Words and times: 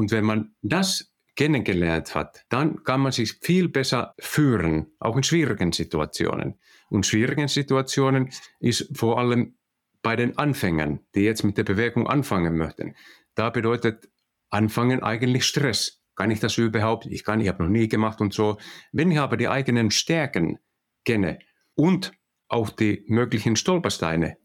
Und 0.00 0.12
wenn 0.12 0.24
man 0.24 0.54
das 0.62 1.12
kennengelernt 1.36 2.14
hat, 2.14 2.46
dann 2.48 2.84
kann 2.84 3.02
man 3.02 3.12
sich 3.12 3.34
viel 3.42 3.68
besser 3.68 4.14
führen, 4.18 4.86
auch 4.98 5.14
in 5.14 5.22
schwierigen 5.22 5.72
Situationen. 5.72 6.58
Und 6.88 7.04
schwierigen 7.04 7.48
Situationen 7.48 8.30
ist 8.60 8.96
vor 8.96 9.18
allem 9.18 9.58
bei 10.00 10.16
den 10.16 10.38
Anfängern, 10.38 11.00
die 11.14 11.20
jetzt 11.20 11.44
mit 11.44 11.58
der 11.58 11.64
Bewegung 11.64 12.06
anfangen 12.06 12.56
möchten. 12.56 12.94
Da 13.34 13.50
bedeutet 13.50 14.08
Anfangen 14.48 15.02
eigentlich 15.02 15.44
Stress. 15.44 16.02
Kann 16.16 16.30
ich 16.30 16.40
das 16.40 16.56
überhaupt? 16.56 17.04
Ich 17.04 17.22
kann, 17.22 17.42
ich 17.42 17.48
habe 17.48 17.62
noch 17.62 17.70
nie 17.70 17.86
gemacht 17.86 18.22
und 18.22 18.32
so. 18.32 18.56
Wenn 18.92 19.10
ich 19.10 19.18
aber 19.18 19.36
die 19.36 19.48
eigenen 19.48 19.90
Stärken 19.90 20.60
kenne 21.04 21.40
und 21.74 22.12
auch 22.48 22.70
die 22.70 23.04
möglichen 23.06 23.54
Stolpersteine, 23.54 24.38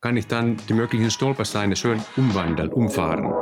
kann 0.00 0.16
ich 0.16 0.26
dann 0.26 0.56
die 0.70 0.74
möglichen 0.74 1.10
Stolpersteine 1.10 1.76
schön 1.76 2.02
umwandeln, 2.16 2.72
umfahren. 2.72 3.41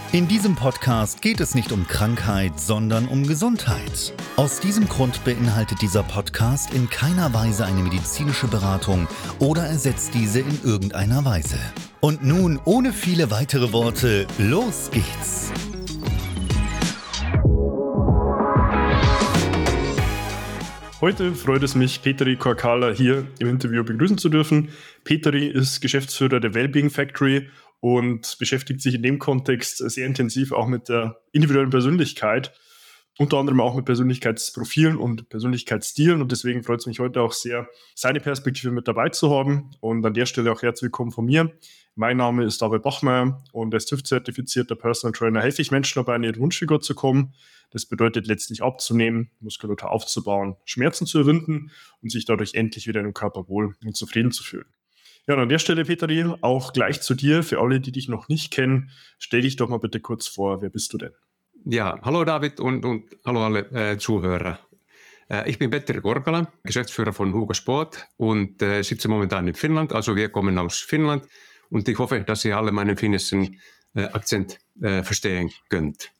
In 0.13 0.27
diesem 0.27 0.55
Podcast 0.55 1.21
geht 1.21 1.39
es 1.39 1.55
nicht 1.55 1.71
um 1.71 1.87
Krankheit, 1.87 2.59
sondern 2.59 3.07
um 3.07 3.25
Gesundheit. 3.25 4.13
Aus 4.35 4.59
diesem 4.59 4.89
Grund 4.89 5.23
beinhaltet 5.23 5.81
dieser 5.81 6.03
Podcast 6.03 6.73
in 6.73 6.89
keiner 6.89 7.33
Weise 7.33 7.65
eine 7.65 7.81
medizinische 7.81 8.47
Beratung 8.47 9.07
oder 9.39 9.63
ersetzt 9.63 10.13
diese 10.13 10.41
in 10.41 10.59
irgendeiner 10.65 11.23
Weise. 11.23 11.57
Und 12.01 12.25
nun, 12.25 12.59
ohne 12.65 12.91
viele 12.91 13.31
weitere 13.31 13.71
Worte, 13.71 14.27
los 14.37 14.91
geht's! 14.91 15.53
Heute 20.99 21.33
freut 21.33 21.63
es 21.63 21.73
mich, 21.73 22.01
Petri 22.01 22.35
Korkala 22.35 22.91
hier 22.91 23.27
im 23.39 23.47
Interview 23.47 23.85
begrüßen 23.85 24.17
zu 24.17 24.27
dürfen. 24.27 24.69
Petri 25.05 25.47
ist 25.47 25.79
Geschäftsführer 25.79 26.41
der 26.41 26.53
Wellbeing 26.53 26.89
Factory 26.89 27.47
und 27.81 28.37
beschäftigt 28.39 28.79
sich 28.81 28.95
in 28.95 29.03
dem 29.03 29.19
Kontext 29.19 29.77
sehr 29.77 30.05
intensiv 30.05 30.53
auch 30.53 30.67
mit 30.67 30.87
der 30.87 31.19
individuellen 31.33 31.71
Persönlichkeit, 31.71 32.53
unter 33.17 33.37
anderem 33.37 33.59
auch 33.59 33.75
mit 33.75 33.85
Persönlichkeitsprofilen 33.85 34.95
und 34.97 35.29
Persönlichkeitsstilen. 35.29 36.21
Und 36.21 36.31
deswegen 36.31 36.63
freut 36.63 36.79
es 36.79 36.85
mich 36.85 36.99
heute 36.99 37.21
auch 37.21 37.33
sehr, 37.33 37.67
seine 37.95 38.19
Perspektive 38.19 38.71
mit 38.71 38.87
dabei 38.87 39.09
zu 39.09 39.31
haben. 39.31 39.71
Und 39.81 40.05
an 40.05 40.13
der 40.13 40.27
Stelle 40.27 40.51
auch 40.51 40.61
herzlich 40.61 40.83
willkommen 40.83 41.11
von 41.11 41.25
mir. 41.25 41.51
Mein 41.95 42.17
Name 42.17 42.45
ist 42.45 42.61
David 42.61 42.83
Bachmeier 42.83 43.43
und 43.51 43.73
als 43.73 43.85
TÜV-zertifizierter 43.87 44.75
Personal 44.75 45.11
Trainer 45.11 45.41
helfe 45.41 45.61
ich 45.61 45.71
Menschen 45.71 45.99
dabei, 45.99 46.15
an 46.15 46.23
ihre 46.23 46.39
Wunschfigur 46.39 46.79
zu 46.81 46.95
kommen. 46.95 47.33
Das 47.71 47.85
bedeutet 47.85 48.27
letztlich 48.27 48.63
abzunehmen, 48.63 49.31
Muskulatur 49.39 49.91
aufzubauen, 49.91 50.55
Schmerzen 50.65 51.05
zu 51.05 51.19
überwinden 51.19 51.71
und 52.01 52.11
sich 52.11 52.25
dadurch 52.25 52.53
endlich 52.53 52.87
wieder 52.87 53.01
im 53.01 53.13
Körper 53.13 53.49
wohl 53.49 53.75
und 53.83 53.95
zufrieden 53.95 54.31
zu 54.31 54.43
fühlen. 54.43 54.67
Ja, 55.27 55.35
und 55.35 55.41
an 55.41 55.49
der 55.49 55.59
Stelle, 55.59 55.85
Petri, 55.85 56.25
auch 56.41 56.73
gleich 56.73 57.01
zu 57.01 57.13
dir. 57.13 57.43
Für 57.43 57.59
alle, 57.59 57.79
die 57.79 57.91
dich 57.91 58.09
noch 58.09 58.27
nicht 58.27 58.51
kennen, 58.51 58.89
stell 59.19 59.41
dich 59.41 59.55
doch 59.55 59.69
mal 59.69 59.77
bitte 59.77 59.99
kurz 59.99 60.27
vor. 60.27 60.61
Wer 60.61 60.69
bist 60.69 60.91
du 60.93 60.97
denn? 60.97 61.11
Ja, 61.65 61.99
hallo 62.01 62.23
David 62.25 62.59
und, 62.59 62.83
und 62.85 63.05
hallo 63.23 63.45
alle 63.45 63.59
äh, 63.71 63.97
Zuhörer. 63.97 64.59
Äh, 65.29 65.49
ich 65.49 65.59
bin 65.59 65.69
Petri 65.69 65.99
Gorgala, 66.01 66.51
Geschäftsführer 66.63 67.13
von 67.13 67.33
Hugo 67.33 67.53
Sport 67.53 68.07
und 68.17 68.61
äh, 68.63 68.81
sitze 68.81 69.07
momentan 69.07 69.47
in 69.47 69.53
Finnland. 69.53 69.93
Also 69.93 70.15
wir 70.15 70.29
kommen 70.29 70.57
aus 70.57 70.79
Finnland 70.79 71.27
und 71.69 71.87
ich 71.87 71.99
hoffe, 71.99 72.21
dass 72.21 72.43
ihr 72.45 72.57
alle 72.57 72.71
meinen 72.71 72.97
finnischen 72.97 73.59
äh, 73.93 74.05
Akzent 74.05 74.57
äh, 74.81 75.03
verstehen 75.03 75.51
könnt. 75.69 76.11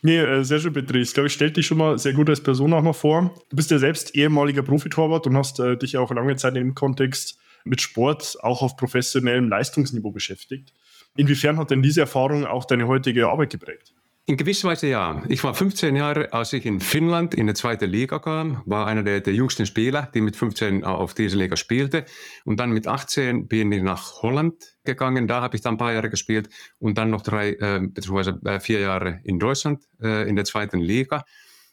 Nee, 0.00 0.18
äh, 0.18 0.42
sehr 0.42 0.58
schön, 0.58 0.72
Petri. 0.72 1.02
Ich 1.02 1.12
glaube, 1.12 1.26
ich 1.28 1.34
stelle 1.34 1.52
dich 1.52 1.66
schon 1.66 1.78
mal 1.78 1.98
sehr 1.98 2.14
gut 2.14 2.30
als 2.30 2.42
Person 2.42 2.72
auch 2.72 2.82
mal 2.82 2.92
vor. 2.94 3.34
Du 3.50 3.56
bist 3.56 3.70
ja 3.70 3.78
selbst 3.78 4.16
ehemaliger 4.16 4.62
Profitorwart 4.62 5.26
und 5.26 5.36
hast 5.36 5.60
äh, 5.60 5.76
dich 5.76 5.92
ja 5.92 6.00
auch 6.00 6.10
lange 6.12 6.34
Zeit 6.36 6.56
im 6.56 6.74
Kontext 6.74 7.38
mit 7.64 7.80
Sport 7.80 8.36
auch 8.40 8.62
auf 8.62 8.76
professionellem 8.76 9.48
Leistungsniveau 9.48 10.10
beschäftigt. 10.10 10.72
Inwiefern 11.16 11.58
hat 11.58 11.70
denn 11.70 11.82
diese 11.82 12.00
Erfahrung 12.00 12.46
auch 12.46 12.64
deine 12.64 12.88
heutige 12.88 13.28
Arbeit 13.28 13.50
geprägt? 13.50 13.94
In 14.24 14.36
gewisser 14.36 14.68
Weise 14.68 14.86
ja. 14.86 15.20
Ich 15.28 15.42
war 15.42 15.52
15 15.52 15.96
Jahre, 15.96 16.32
als 16.32 16.52
ich 16.52 16.64
in 16.64 16.78
Finnland 16.78 17.34
in 17.34 17.48
die 17.48 17.54
zweite 17.54 17.86
Liga 17.86 18.20
kam, 18.20 18.62
war 18.66 18.86
einer 18.86 19.02
der, 19.02 19.20
der 19.20 19.34
jüngsten 19.34 19.66
Spieler, 19.66 20.08
die 20.14 20.20
mit 20.20 20.36
15 20.36 20.84
auf 20.84 21.12
dieser 21.12 21.38
Liga 21.38 21.56
spielte. 21.56 22.04
Und 22.44 22.60
dann 22.60 22.70
mit 22.70 22.86
18 22.86 23.48
bin 23.48 23.72
ich 23.72 23.82
nach 23.82 24.22
Holland 24.22 24.54
gegangen. 24.84 25.26
Da 25.26 25.42
habe 25.42 25.56
ich 25.56 25.62
dann 25.62 25.74
ein 25.74 25.78
paar 25.78 25.92
Jahre 25.92 26.08
gespielt 26.08 26.50
und 26.78 26.98
dann 26.98 27.10
noch 27.10 27.22
drei 27.22 27.54
äh, 27.54 27.80
beziehungsweise 27.82 28.38
äh, 28.44 28.60
vier 28.60 28.78
Jahre 28.78 29.20
in 29.24 29.40
Deutschland 29.40 29.82
äh, 30.00 30.28
in 30.28 30.36
der 30.36 30.44
zweiten 30.44 30.78
Liga. 30.78 31.24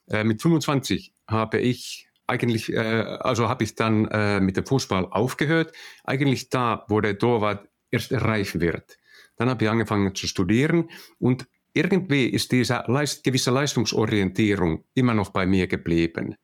Äh, 0.08 0.24
mit 0.24 0.42
25 0.42 1.14
habe 1.28 1.60
ich 1.60 2.09
eigentlich, 2.30 2.72
äh, 2.72 2.78
also 2.78 3.50
habe 3.50 3.64
ich 3.64 3.76
dann 3.76 4.06
äh, 4.06 4.40
mit 4.40 4.58
dem 4.58 4.66
Fußball 4.66 5.08
aufgehört. 5.12 5.74
Eigentlich 6.04 6.50
da, 6.50 6.86
wo 6.88 7.02
der 7.02 7.18
Torwart 7.18 7.68
erst 7.92 8.12
reif 8.14 8.60
wird. 8.60 8.98
Dann 9.36 9.50
habe 9.50 9.64
ich 9.64 9.70
angefangen 9.70 10.14
zu 10.16 10.28
studieren 10.28 10.90
und 11.18 11.48
irgendwie 11.74 12.26
ist 12.26 12.52
diese 12.52 12.84
Leist 12.88 13.24
gewisse 13.24 13.52
Leistungsorientierung 13.52 14.84
immer 14.94 15.14
noch 15.14 15.30
bei 15.30 15.46
mir 15.46 15.68
geblieben. 15.68 16.36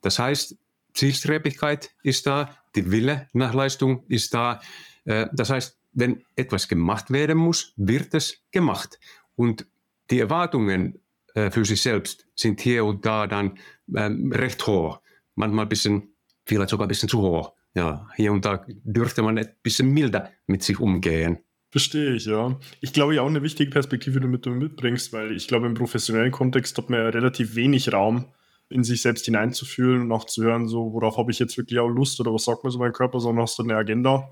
Das 0.00 0.18
heißt, 0.18 0.56
Zielstrebigkeit 0.92 1.90
ist 2.02 2.26
da, 2.26 2.56
die 2.74 2.90
Wille 2.90 3.28
nach 3.32 3.54
Leistung 3.54 4.04
ist 4.08 4.34
da. 4.34 4.60
Äh, 5.04 5.26
das 5.32 5.50
heißt, 5.50 5.78
wenn 5.92 6.24
etwas 6.36 6.68
gemacht 6.68 7.10
werden 7.10 7.38
muss, 7.38 7.72
wird 7.76 8.14
es 8.14 8.42
gemacht. 8.50 8.98
Und 9.34 9.66
die 10.10 10.20
Erwartungen 10.20 11.00
äh, 11.34 11.50
für 11.50 11.64
sich 11.64 11.80
selbst 11.80 12.26
sind 12.34 12.60
hier 12.60 12.84
und 12.84 13.06
da 13.06 13.26
dann 13.26 13.58
ähm, 13.94 14.32
recht 14.32 14.66
hoch 14.66 15.00
manchmal 15.34 15.66
ein 15.66 15.68
bisschen, 15.68 16.14
vielleicht 16.46 16.70
sogar 16.70 16.86
ein 16.86 16.88
bisschen 16.88 17.08
zu 17.08 17.20
hoch. 17.20 17.52
Ja, 17.74 18.06
hier 18.16 18.32
und 18.32 18.44
da 18.44 18.64
dürfte 18.68 19.22
man 19.22 19.38
ein 19.38 19.48
bisschen 19.62 19.90
milder 19.90 20.30
mit 20.46 20.62
sich 20.62 20.78
umgehen. 20.78 21.38
Verstehe 21.70 22.14
ich, 22.14 22.26
ja. 22.26 22.58
Ich 22.82 22.92
glaube, 22.92 23.14
ja 23.14 23.22
auch 23.22 23.28
eine 23.28 23.42
wichtige 23.42 23.70
Perspektive, 23.70 24.20
die 24.20 24.38
du 24.38 24.50
mitbringst, 24.50 25.12
weil 25.14 25.32
ich 25.32 25.48
glaube, 25.48 25.66
im 25.66 25.74
professionellen 25.74 26.30
Kontext 26.30 26.76
hat 26.76 26.90
man 26.90 27.00
ja 27.00 27.08
relativ 27.08 27.54
wenig 27.54 27.94
Raum, 27.94 28.26
in 28.68 28.84
sich 28.84 29.00
selbst 29.00 29.24
hineinzufühlen 29.24 30.02
und 30.02 30.12
auch 30.12 30.24
zu 30.24 30.42
hören, 30.42 30.68
so, 30.68 30.92
worauf 30.92 31.16
habe 31.16 31.30
ich 31.30 31.38
jetzt 31.38 31.56
wirklich 31.56 31.78
auch 31.78 31.88
Lust 31.88 32.20
oder 32.20 32.32
was 32.32 32.44
sagt 32.44 32.62
mir 32.62 32.70
so 32.70 32.78
mein 32.78 32.92
Körper, 32.92 33.20
sondern 33.20 33.44
hast 33.44 33.58
du 33.58 33.62
eine 33.62 33.76
Agenda, 33.76 34.30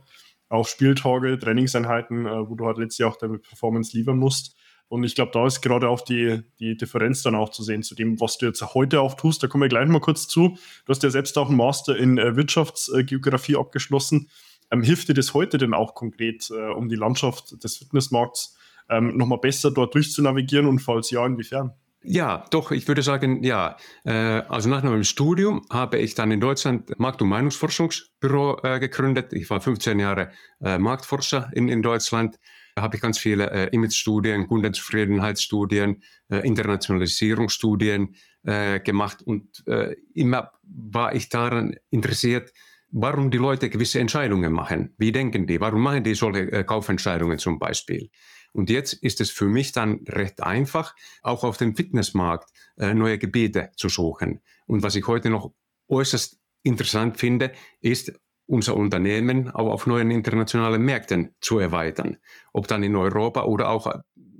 auch 0.50 0.66
Spieltage, 0.66 1.38
Trainingseinheiten, 1.38 2.26
äh, 2.26 2.48
wo 2.48 2.56
du 2.56 2.66
halt 2.66 2.76
letztlich 2.76 3.06
auch 3.06 3.16
deine 3.16 3.38
Performance 3.38 3.96
liefern 3.96 4.18
musst. 4.18 4.54
Und 4.90 5.04
ich 5.04 5.14
glaube, 5.14 5.30
da 5.32 5.46
ist 5.46 5.60
gerade 5.60 5.88
auch 5.88 6.00
die, 6.00 6.42
die 6.58 6.76
Differenz 6.76 7.22
dann 7.22 7.36
auch 7.36 7.50
zu 7.50 7.62
sehen 7.62 7.84
zu 7.84 7.94
dem, 7.94 8.20
was 8.20 8.38
du 8.38 8.46
jetzt 8.46 8.60
heute 8.74 9.00
auch 9.00 9.14
tust. 9.14 9.40
Da 9.40 9.46
kommen 9.46 9.62
wir 9.62 9.68
gleich 9.68 9.86
mal 9.86 10.00
kurz 10.00 10.26
zu. 10.26 10.58
Du 10.84 10.90
hast 10.90 11.04
ja 11.04 11.10
selbst 11.10 11.38
auch 11.38 11.46
einen 11.46 11.56
Master 11.56 11.96
in 11.96 12.18
äh, 12.18 12.34
Wirtschaftsgeografie 12.34 13.54
abgeschlossen. 13.54 14.28
Ähm, 14.72 14.82
hilft 14.82 15.08
dir 15.08 15.14
das 15.14 15.32
heute 15.32 15.58
denn 15.58 15.74
auch 15.74 15.94
konkret, 15.94 16.50
äh, 16.50 16.72
um 16.72 16.88
die 16.88 16.96
Landschaft 16.96 17.62
des 17.62 17.76
Fitnessmarkts 17.76 18.58
ähm, 18.88 19.16
nochmal 19.16 19.38
besser 19.38 19.70
dort 19.70 19.94
durchzunavigieren 19.94 20.66
und 20.66 20.80
falls 20.80 21.12
ja, 21.12 21.24
inwiefern? 21.24 21.72
Ja, 22.02 22.44
doch, 22.50 22.72
ich 22.72 22.88
würde 22.88 23.02
sagen, 23.02 23.44
ja. 23.44 23.76
Äh, 24.04 24.42
also 24.48 24.68
nach 24.68 24.82
meinem 24.82 25.04
Studium 25.04 25.64
habe 25.70 25.98
ich 25.98 26.16
dann 26.16 26.32
in 26.32 26.40
Deutschland 26.40 26.98
Markt- 26.98 27.22
und 27.22 27.28
Meinungsforschungsbüro 27.28 28.58
äh, 28.64 28.80
gegründet. 28.80 29.34
Ich 29.34 29.48
war 29.50 29.60
15 29.60 30.00
Jahre 30.00 30.32
Marktforscher 30.58 31.48
in, 31.54 31.68
in 31.68 31.80
Deutschland 31.80 32.40
habe 32.80 32.96
ich 32.96 33.02
ganz 33.02 33.18
viele 33.18 33.50
äh, 33.50 33.68
Image-Studien, 33.72 34.46
Kundenzufriedenheitsstudien, 34.46 36.02
äh, 36.30 36.46
Internationalisierungsstudien 36.46 38.14
äh, 38.42 38.80
gemacht 38.80 39.22
und 39.22 39.66
äh, 39.66 39.96
immer 40.14 40.52
war 40.62 41.14
ich 41.14 41.28
daran 41.28 41.76
interessiert, 41.90 42.52
warum 42.90 43.30
die 43.30 43.38
Leute 43.38 43.70
gewisse 43.70 44.00
Entscheidungen 44.00 44.52
machen. 44.52 44.94
Wie 44.98 45.12
denken 45.12 45.46
die? 45.46 45.60
Warum 45.60 45.82
machen 45.82 46.04
die 46.04 46.14
solche 46.14 46.50
äh, 46.52 46.64
Kaufentscheidungen 46.64 47.38
zum 47.38 47.58
Beispiel? 47.58 48.10
Und 48.52 48.68
jetzt 48.68 48.94
ist 48.94 49.20
es 49.20 49.30
für 49.30 49.46
mich 49.46 49.72
dann 49.72 50.00
recht 50.08 50.42
einfach, 50.42 50.94
auch 51.22 51.44
auf 51.44 51.56
dem 51.56 51.76
Fitnessmarkt 51.76 52.50
äh, 52.78 52.94
neue 52.94 53.18
Gebiete 53.18 53.70
zu 53.76 53.88
suchen. 53.88 54.40
Und 54.66 54.82
was 54.82 54.96
ich 54.96 55.06
heute 55.06 55.30
noch 55.30 55.52
äußerst 55.88 56.38
interessant 56.62 57.18
finde, 57.18 57.52
ist 57.80 58.12
unser 58.50 58.76
Unternehmen 58.76 59.48
auch 59.50 59.70
auf 59.70 59.86
neuen 59.86 60.10
internationalen 60.10 60.82
Märkten 60.82 61.34
zu 61.40 61.60
erweitern. 61.60 62.18
Ob 62.52 62.66
dann 62.66 62.82
in 62.82 62.96
Europa 62.96 63.44
oder 63.44 63.70
auch 63.70 63.94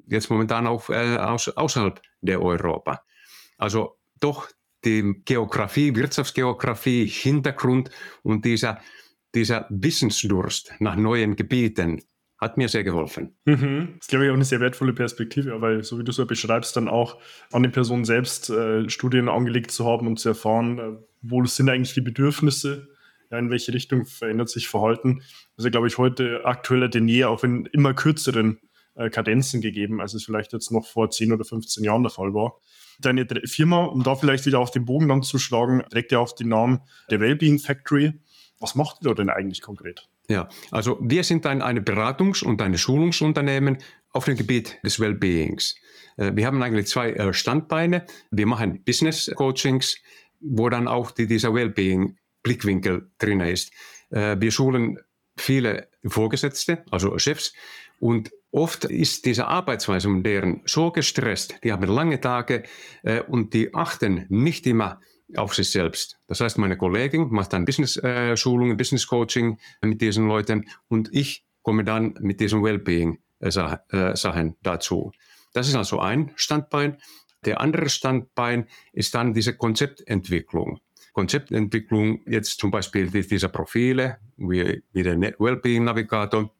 jetzt 0.07 0.31
momentan 0.31 0.67
auch 0.67 0.91
äh, 0.91 1.17
außerhalb 1.17 2.03
der 2.21 2.43
Europa. 2.43 3.05
Also 3.57 3.99
doch 4.19 4.49
die 4.85 5.23
Geografie, 5.25 5.95
Wirtschaftsgeografie, 5.95 7.07
Hintergrund 7.07 7.91
und 8.23 8.45
dieser, 8.45 8.81
dieser 9.35 9.67
Wissensdurst 9.71 10.75
nach 10.81 10.97
neuen 10.97 11.37
Gebieten 11.37 12.03
hat 12.39 12.57
mir 12.57 12.69
sehr 12.69 12.83
geholfen. 12.83 13.37
Mhm. 13.45 13.91
Das 13.99 14.07
ist, 14.07 14.09
glaube 14.09 14.25
ich, 14.25 14.31
auch 14.31 14.35
eine 14.35 14.45
sehr 14.45 14.61
wertvolle 14.61 14.95
Perspektive, 14.95 15.61
weil, 15.61 15.85
so 15.85 15.99
wie 15.99 16.05
du 16.05 16.11
es 16.11 16.17
ja 16.17 16.25
beschreibst, 16.25 16.75
dann 16.75 16.89
auch 16.89 17.21
an 17.53 17.63
den 17.63 17.71
Personen 17.71 18.05
selbst 18.05 18.51
äh, 18.51 18.89
Studien 18.89 19.29
angelegt 19.29 19.71
zu 19.71 19.85
haben 19.85 20.07
und 20.07 20.19
zu 20.19 20.31
erfahren, 20.31 20.79
äh, 20.79 20.97
wo 21.21 21.45
sind 21.45 21.69
eigentlich 21.69 21.95
die 21.95 22.01
Bedürfnisse, 22.01 22.89
ja, 23.31 23.39
in 23.39 23.51
welche 23.51 23.73
Richtung 23.73 24.07
verändert 24.07 24.49
sich 24.49 24.69
Verhalten. 24.69 25.23
Also, 25.57 25.71
glaube 25.71 25.87
ich, 25.87 25.99
heute 25.99 26.45
aktueller 26.45 26.89
denn 26.89 27.09
je, 27.09 27.25
auch 27.25 27.45
in 27.45 27.67
immer 27.67 27.95
kürzeren 27.95 28.61
äh, 28.95 29.11
Kadenzen 29.11 29.61
gegeben, 29.61 30.01
als 30.01 30.15
es 30.15 30.25
vielleicht 30.25 30.53
jetzt 30.53 30.71
noch 30.71 30.87
vor 30.87 31.11
10 31.11 31.33
oder 31.33 31.45
15 31.45 31.85
Jahren 31.85 32.03
der 32.03 32.11
Fall 32.11 32.35
war. 32.35 32.61
Deine 32.99 33.27
Firma, 33.45 33.85
um 33.85 34.03
da 34.03 34.15
vielleicht 34.15 34.47
wieder 34.47 34.59
auf 34.59 34.71
den 34.71 34.85
Bogen 34.85 35.09
dann 35.09 35.23
zu 35.23 35.39
schlagen, 35.39 35.83
trägt 35.91 36.13
ja 36.13 36.19
auf 36.19 36.35
den 36.35 36.49
Namen 36.49 36.81
der 37.11 37.21
Wellbeing 37.21 37.59
Factory. 37.59 38.13
Was 38.59 38.75
macht 38.75 39.05
ihr 39.07 39.15
denn 39.15 39.31
eigentlich 39.31 39.63
konkret? 39.63 40.09
Ja, 40.29 40.49
also 40.71 40.99
wir 41.01 41.25
sind 41.25 41.47
ein 41.47 41.63
eine 41.63 41.81
Beratungs- 41.81 42.45
und 42.45 42.61
eine 42.61 42.79
Schulungsunternehmen 42.79 43.79
auf 44.13 44.27
dem 44.27 44.37
Gebiet 44.37 44.79
des 44.85 45.01
Wellbeings. 45.01 45.77
Äh, 46.17 46.33
wir 46.35 46.47
haben 46.47 46.63
eigentlich 46.63 46.87
zwei 46.87 47.13
äh, 47.13 47.33
Standbeine. 47.33 48.07
Wir 48.31 48.47
machen 48.47 48.85
Business 48.85 49.31
Coachings, 49.35 49.97
wo 50.41 50.69
dann 50.69 50.89
auch 50.89 51.11
die, 51.11 51.27
dieser 51.27 51.55
Wellbeing 51.55 52.17
Blickwinkel 52.43 53.11
drin 53.19 53.41
ist. 53.41 53.73
Äh, 54.11 54.37
wir 54.39 54.51
schulen 54.51 54.99
viele 55.37 55.89
Vorgesetzte, 56.05 56.85
also 56.91 57.19
Chefs, 57.19 57.53
und 57.99 58.31
oft 58.51 58.85
ist 58.87 59.27
diese 59.27 59.47
Arbeitsweise 59.47 60.09
um 60.09 60.23
deren 60.23 60.63
so 60.65 60.91
gestresst, 60.91 61.55
die 61.63 61.73
haben 61.73 61.85
lange 61.85 62.21
Tage 62.21 62.65
äh, 63.03 63.21
und 63.21 63.55
die 63.55 63.75
achten 63.75 64.27
nicht 64.29 64.67
immer 64.67 65.01
auf 65.37 65.55
sich 65.55 65.71
selbst. 65.71 66.19
Das 66.27 66.41
heißt, 66.41 66.59
meine 66.59 66.77
Kollegin 66.77 67.29
macht 67.31 67.53
dann 67.53 67.65
Business-Schulungen, 67.65 68.73
äh, 68.73 68.77
Business-Coaching 68.77 69.59
mit 69.83 70.01
diesen 70.01 70.27
Leuten 70.27 70.67
und 70.89 71.11
ich 71.13 71.45
komme 71.63 71.85
dann 71.85 72.15
mit 72.21 72.41
diesen 72.41 72.65
Wellbeing-Sachen 72.65 74.57
dazu. 74.63 75.13
Das 75.53 75.69
ist 75.69 75.75
also 75.75 76.01
ein 76.01 76.33
Standbein. 76.37 76.97
Der 77.45 77.61
andere 77.61 77.89
Standbein 77.89 78.67
ist 78.93 79.15
dann 79.15 79.35
diese 79.35 79.57
Konzeptentwicklung. 79.57 80.81
Konzeptentwicklung 81.21 82.23
jetzt 82.27 82.59
zum 82.61 82.71
Beispiel 82.71 83.11
dieser 83.11 83.49
Profile, 83.49 84.17
wie, 84.39 84.83
wie 84.93 85.03
der 85.03 85.17
Net 85.19 85.39
Wellbeing 85.39 85.85
Navigator, 85.85 86.51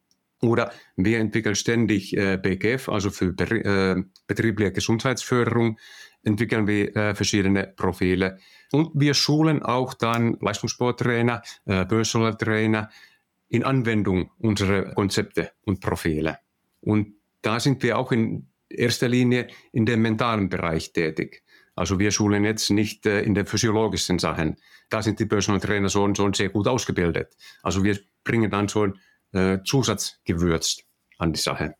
oder 0.43 0.71
wir 0.95 1.17
entwickeln 1.17 1.55
ständig 1.55 2.15
äh, 2.15 2.37
BGF, 2.37 2.87
also 2.87 3.09
für 3.09 3.29
äh, 3.39 4.03
betriebliche 4.27 4.71
Gesundheitsförderung, 4.71 5.79
entwickeln 6.23 6.67
wir 6.67 6.95
äh, 6.95 7.15
verschiedene 7.15 7.73
Profile. 7.75 8.37
Und 8.71 8.91
wir 8.93 9.15
schulen 9.15 9.63
auch 9.63 9.95
dann 9.95 10.37
Leistungssporttrainer, 10.39 11.41
äh, 11.65 11.85
Personal 11.87 12.37
Trainer 12.37 12.89
in 13.49 13.63
Anwendung 13.63 14.29
unserer 14.37 14.93
Konzepte 14.93 15.53
und 15.65 15.81
Profile. 15.81 16.37
Und 16.81 17.15
da 17.41 17.59
sind 17.59 17.81
wir 17.81 17.97
auch 17.97 18.11
in 18.11 18.47
erster 18.69 19.09
Linie 19.09 19.47
in 19.71 19.87
dem 19.87 20.03
mentalen 20.03 20.49
Bereich 20.49 20.93
tätig. 20.93 21.43
Also 21.81 21.97
wir 21.97 22.11
schulen 22.11 22.43
jetzt 22.43 22.69
nicht 22.69 23.07
äh, 23.07 23.23
in 23.23 23.33
den 23.33 23.47
physiologischen 23.47 24.19
Sachen. 24.19 24.57
Da 24.91 25.01
sind 25.01 25.19
die 25.19 25.25
Personal 25.25 25.59
Trainer 25.59 25.89
schon, 25.89 26.13
schon 26.13 26.31
sehr 26.35 26.49
gut 26.49 26.67
ausgebildet. 26.67 27.35
Also 27.63 27.83
wir 27.83 27.97
bringen 28.23 28.51
dann 28.51 28.69
schon 28.69 28.99
äh, 29.31 29.57
Zusatz 29.65 30.19
gewürzt 30.23 30.83
an 31.17 31.33
die 31.33 31.39
Sache. 31.39 31.73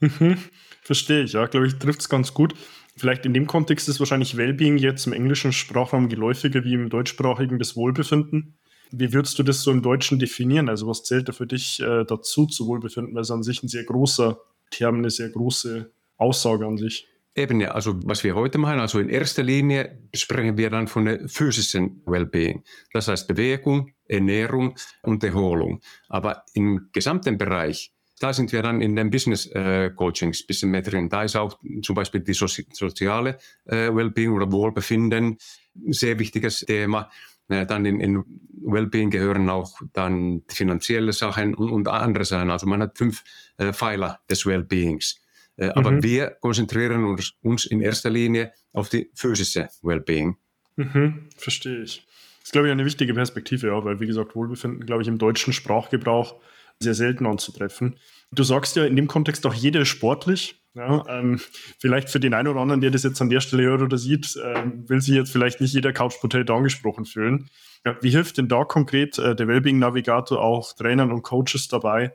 Mhm, 0.00 0.36
verstehe 0.82 1.22
ich, 1.22 1.32
ja, 1.32 1.46
glaube 1.46 1.66
ich, 1.66 1.78
trifft 1.78 2.00
es 2.00 2.10
ganz 2.10 2.34
gut. 2.34 2.54
Vielleicht 2.94 3.24
in 3.24 3.32
dem 3.32 3.46
Kontext 3.46 3.88
ist 3.88 4.00
wahrscheinlich 4.00 4.36
Wellbeing 4.36 4.76
jetzt 4.76 5.06
im 5.06 5.14
englischen 5.14 5.54
Sprachraum 5.54 6.10
geläufiger 6.10 6.62
wie 6.64 6.74
im 6.74 6.90
deutschsprachigen 6.90 7.58
das 7.58 7.74
Wohlbefinden. 7.74 8.58
Wie 8.90 9.14
würdest 9.14 9.38
du 9.38 9.44
das 9.44 9.62
so 9.62 9.70
im 9.70 9.80
Deutschen 9.80 10.18
definieren? 10.18 10.68
Also 10.68 10.86
was 10.86 11.04
zählt 11.04 11.26
da 11.26 11.32
für 11.32 11.46
dich 11.46 11.80
äh, 11.80 12.04
dazu 12.04 12.44
zu 12.44 12.66
Wohlbefinden? 12.66 13.14
Weil 13.14 13.22
es 13.22 13.30
an 13.30 13.42
sich 13.42 13.62
ein 13.62 13.68
sehr 13.68 13.84
großer 13.84 14.42
Term, 14.70 14.96
eine 14.96 15.08
sehr 15.08 15.30
große 15.30 15.90
Aussage 16.18 16.66
an 16.66 16.76
sich. 16.76 17.08
Eben 17.38 17.60
ja, 17.60 17.70
also 17.70 17.94
was 18.04 18.24
wir 18.24 18.34
heute 18.34 18.58
machen, 18.58 18.80
also 18.80 18.98
in 18.98 19.08
erster 19.08 19.44
Linie 19.44 20.02
sprechen 20.12 20.58
wir 20.58 20.70
dann 20.70 20.88
von 20.88 21.04
der 21.04 21.28
physischen 21.28 22.02
Wellbeing. 22.04 22.64
Das 22.92 23.06
heißt 23.06 23.28
Bewegung, 23.28 23.92
Ernährung 24.06 24.74
und 25.02 25.22
Erholung. 25.22 25.80
Aber 26.08 26.42
im 26.54 26.88
gesamten 26.92 27.38
Bereich, 27.38 27.92
da 28.18 28.32
sind 28.32 28.50
wir 28.50 28.62
dann 28.62 28.80
in 28.80 28.96
den 28.96 29.10
Business 29.10 29.46
äh, 29.52 29.90
Coachings 29.94 30.40
ein 30.40 30.46
bisschen 30.48 30.70
mehr 30.72 30.82
drin. 30.82 31.08
Da 31.08 31.22
ist 31.22 31.36
auch 31.36 31.60
zum 31.82 31.94
Beispiel 31.94 32.22
die 32.22 32.32
Sozi 32.32 32.66
soziale 32.72 33.38
äh, 33.66 33.94
Wellbeing 33.94 34.32
oder 34.32 34.50
Wohlbefinden 34.50 35.38
ein 35.76 35.92
sehr 35.92 36.18
wichtiges 36.18 36.62
Thema. 36.66 37.08
Äh, 37.48 37.66
dann 37.66 37.86
in, 37.86 38.00
in 38.00 38.24
Wellbeing 38.62 39.10
gehören 39.10 39.48
auch 39.48 39.78
dann 39.92 40.42
finanzielle 40.48 41.12
Sachen 41.12 41.54
und, 41.54 41.70
und 41.70 41.86
andere 41.86 42.24
Sachen. 42.24 42.50
Also 42.50 42.66
man 42.66 42.82
hat 42.82 42.98
fünf 42.98 43.22
äh, 43.58 43.72
Pfeiler 43.72 44.18
des 44.28 44.44
Wellbeings. 44.44 45.20
Aber 45.58 45.90
mhm. 45.90 46.02
wir 46.02 46.30
konzentrieren 46.40 47.04
uns, 47.04 47.34
uns, 47.42 47.66
in 47.66 47.80
erster 47.80 48.10
Linie 48.10 48.52
auf 48.72 48.88
die 48.88 49.10
physische 49.14 49.68
Wellbeing. 49.82 50.36
Mhm, 50.76 51.28
verstehe 51.36 51.82
ich. 51.82 52.06
Das 52.38 52.48
ist, 52.48 52.52
glaube 52.52 52.68
ich, 52.68 52.72
eine 52.72 52.84
wichtige 52.84 53.12
Perspektive, 53.14 53.66
ja, 53.66 53.84
weil, 53.84 54.00
wie 54.00 54.06
gesagt, 54.06 54.36
Wohlbefinden, 54.36 54.86
glaube 54.86 55.02
ich, 55.02 55.08
im 55.08 55.18
deutschen 55.18 55.52
Sprachgebrauch 55.52 56.36
sehr 56.78 56.94
selten 56.94 57.26
anzutreffen. 57.26 57.96
Du 58.30 58.44
sagst 58.44 58.76
ja 58.76 58.84
in 58.84 58.94
dem 58.94 59.08
Kontext 59.08 59.44
auch, 59.46 59.54
jeder 59.54 59.80
ist 59.80 59.88
sportlich. 59.88 60.54
Ja, 60.74 61.02
ähm, 61.08 61.40
vielleicht 61.80 62.08
für 62.08 62.20
den 62.20 62.34
einen 62.34 62.46
oder 62.46 62.60
anderen, 62.60 62.80
der 62.80 62.92
das 62.92 63.02
jetzt 63.02 63.20
an 63.20 63.30
der 63.30 63.40
Stelle 63.40 63.64
hört 63.64 63.82
oder 63.82 63.98
sieht, 63.98 64.38
ähm, 64.44 64.88
will 64.88 65.00
sich 65.00 65.14
jetzt 65.14 65.32
vielleicht 65.32 65.60
nicht 65.60 65.74
jeder 65.74 65.92
Couch 65.92 66.20
Potato 66.20 66.54
angesprochen 66.54 67.04
fühlen. 67.04 67.48
Ja, 67.84 67.96
wie 68.00 68.10
hilft 68.10 68.38
denn 68.38 68.46
da 68.46 68.64
konkret 68.64 69.18
äh, 69.18 69.34
der 69.34 69.48
Wellbeing 69.48 69.80
Navigator 69.80 70.40
auch 70.40 70.72
Trainern 70.74 71.10
und 71.10 71.22
Coaches 71.22 71.66
dabei, 71.68 72.14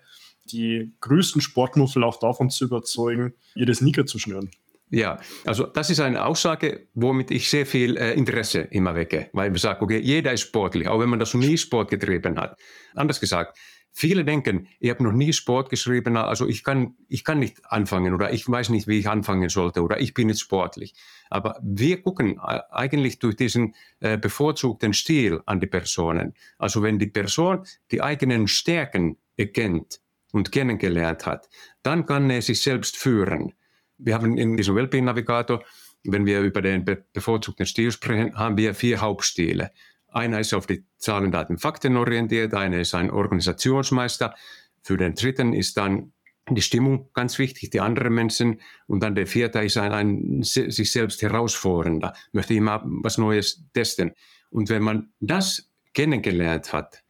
die 0.52 0.92
größten 1.02 1.42
Sportmuffel 1.42 2.04
auch 2.04 2.20
davon 2.20 2.50
zu 2.50 2.66
überzeugen, 2.66 3.34
ihre 3.56 3.74
Sneaker 3.74 4.06
zu 4.06 4.20
schnüren. 4.20 4.50
Ja, 4.90 5.20
also 5.44 5.66
das 5.66 5.90
ist 5.90 6.00
eine 6.02 6.24
Aussage, 6.24 6.88
womit 6.94 7.32
ich 7.32 7.50
sehr 7.50 7.66
viel 7.66 7.98
äh, 7.98 8.14
Interesse 8.14 8.60
immer 8.60 8.94
wecke, 8.94 9.30
weil 9.34 9.52
wir 9.52 9.58
sagen, 9.58 9.84
okay, 9.84 9.98
jeder 9.98 10.32
ist 10.34 10.42
sportlich, 10.42 10.88
auch 10.88 11.00
wenn 11.00 11.10
man 11.10 11.20
das 11.20 11.34
nie 11.34 11.58
Sport 11.58 11.90
getrieben 11.90 12.40
hat. 12.40 12.60
Anders 12.94 13.20
gesagt, 13.20 13.58
viele 13.92 14.24
denken, 14.24 14.68
ich 14.80 14.92
habe 14.92 15.04
noch 15.04 15.12
nie 15.12 15.34
Sport 15.34 15.72
geschrieben, 15.72 16.16
also 16.16 16.48
ich 16.48 16.64
kann, 16.64 16.96
ich 17.08 17.24
kann 17.24 17.40
nicht 17.40 17.66
anfangen 17.66 18.14
oder 18.14 18.34
ich 18.34 18.48
weiß 18.48 18.70
nicht, 18.70 18.88
wie 18.88 19.00
ich 19.00 19.10
anfangen 19.10 19.50
sollte 19.50 19.82
oder 19.82 20.00
ich 20.00 20.14
bin 20.14 20.28
nicht 20.28 20.42
sportlich. 20.42 20.94
Aber 21.32 21.60
wir 21.64 22.00
gucken 22.04 22.38
äh, 22.38 22.60
eigentlich 22.70 23.18
durch 23.18 23.36
diesen 23.36 23.74
äh, 24.00 24.20
bevorzugten 24.20 24.94
Stil 24.94 25.42
an 25.48 25.60
die 25.60 25.66
Personen. 25.66 26.36
Also 26.60 26.84
wenn 26.84 27.00
die 27.00 27.08
Person 27.08 27.66
die 27.90 28.04
eigenen 28.04 28.48
Stärken 28.48 29.18
erkennt, 29.38 30.02
und 30.34 30.52
kennengelernt 30.52 31.26
hat, 31.26 31.48
dann 31.84 32.06
kann 32.06 32.30
er 32.30 32.42
sich 32.42 32.62
selbst 32.62 32.98
führen. 32.98 33.54
Wir 33.98 34.16
haben 34.16 34.38
in 34.38 34.58
diesem 34.58 34.76
Wellbeing-Navigator, 34.76 35.64
wenn 36.04 36.26
wir 36.26 36.42
über 36.42 36.62
den 36.62 36.84
bevorzugten 37.14 37.66
Stil 37.66 37.92
sprechen, 37.92 38.36
haben 38.36 38.58
wir 38.58 38.74
vier 38.74 39.00
Hauptstile. 39.00 39.72
Einer 40.10 40.40
ist 40.40 40.54
auf 40.54 40.68
die 40.68 40.86
Zahlen, 40.98 41.32
Daten, 41.32 41.58
Fakten 41.58 41.96
orientiert, 41.96 42.54
einer 42.54 42.82
ist 42.82 42.94
ein 42.94 43.12
Organisationsmeister. 43.12 44.36
Für 44.82 44.98
den 44.98 45.14
dritten 45.14 45.54
ist 45.54 45.78
dann 45.78 46.12
die 46.50 46.62
Stimmung 46.62 47.10
ganz 47.14 47.40
wichtig, 47.40 47.70
die 47.70 47.80
anderen 47.80 48.14
Menschen. 48.14 48.60
Und 48.88 49.02
dann 49.02 49.16
der 49.16 49.28
vierte 49.28 49.60
ist 49.60 49.78
ein, 49.78 49.92
ein 49.92 50.44
sich 50.44 50.92
selbst 50.92 51.22
herausfordernder, 51.22 52.14
möchte 52.32 52.56
immer 52.56 52.82
was 52.86 53.18
Neues 53.18 53.64
testen. 53.74 54.14
Und 54.50 54.70
wenn 54.70 54.84
man 54.84 55.14
das 55.20 55.72
kennengelernt 55.94 56.74
hat, 56.74 57.04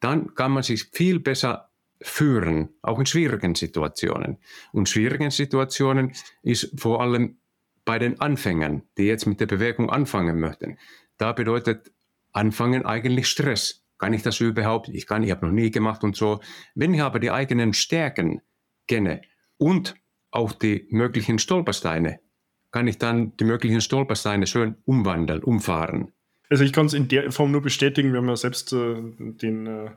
dann 0.00 0.34
kann 0.34 0.52
man 0.52 0.62
sich 0.62 0.90
viel 0.92 1.20
besser 1.20 1.70
führen, 2.02 2.70
auch 2.82 2.98
in 2.98 3.06
schwierigen 3.06 3.54
Situationen. 3.54 4.38
Und 4.72 4.88
schwierigen 4.88 5.30
Situationen 5.30 6.12
ist 6.42 6.78
vor 6.80 7.00
allem 7.00 7.38
bei 7.84 7.98
den 7.98 8.20
Anfängern, 8.20 8.82
die 8.98 9.04
jetzt 9.04 9.26
mit 9.26 9.40
der 9.40 9.46
Bewegung 9.46 9.90
anfangen 9.90 10.40
möchten. 10.40 10.78
Da 11.18 11.32
bedeutet 11.32 11.92
Anfangen 12.32 12.84
eigentlich 12.84 13.28
Stress. 13.28 13.82
Kann 13.96 14.12
ich 14.12 14.22
das 14.22 14.40
überhaupt? 14.40 14.90
Ich 14.90 15.06
kann, 15.06 15.22
ich 15.22 15.30
habe 15.30 15.46
noch 15.46 15.52
nie 15.52 15.70
gemacht 15.70 16.04
und 16.04 16.16
so. 16.16 16.40
Wenn 16.74 16.92
ich 16.92 17.00
aber 17.00 17.18
die 17.18 17.30
eigenen 17.30 17.72
Stärken 17.72 18.42
kenne 18.86 19.22
und 19.56 19.94
auch 20.30 20.52
die 20.52 20.86
möglichen 20.90 21.38
Stolpersteine, 21.38 22.20
kann 22.72 22.88
ich 22.88 22.98
dann 22.98 23.34
die 23.38 23.44
möglichen 23.44 23.80
Stolpersteine 23.80 24.46
schön 24.46 24.76
umwandeln, 24.84 25.42
umfahren. 25.42 26.12
Also 26.50 26.62
ich 26.62 26.74
kann 26.74 26.86
es 26.86 26.92
in 26.92 27.08
der 27.08 27.32
Form 27.32 27.52
nur 27.52 27.62
bestätigen, 27.62 28.12
wenn 28.12 28.26
man 28.26 28.36
selbst 28.36 28.72
äh, 28.74 28.96
den 29.18 29.66
äh, 29.66 29.90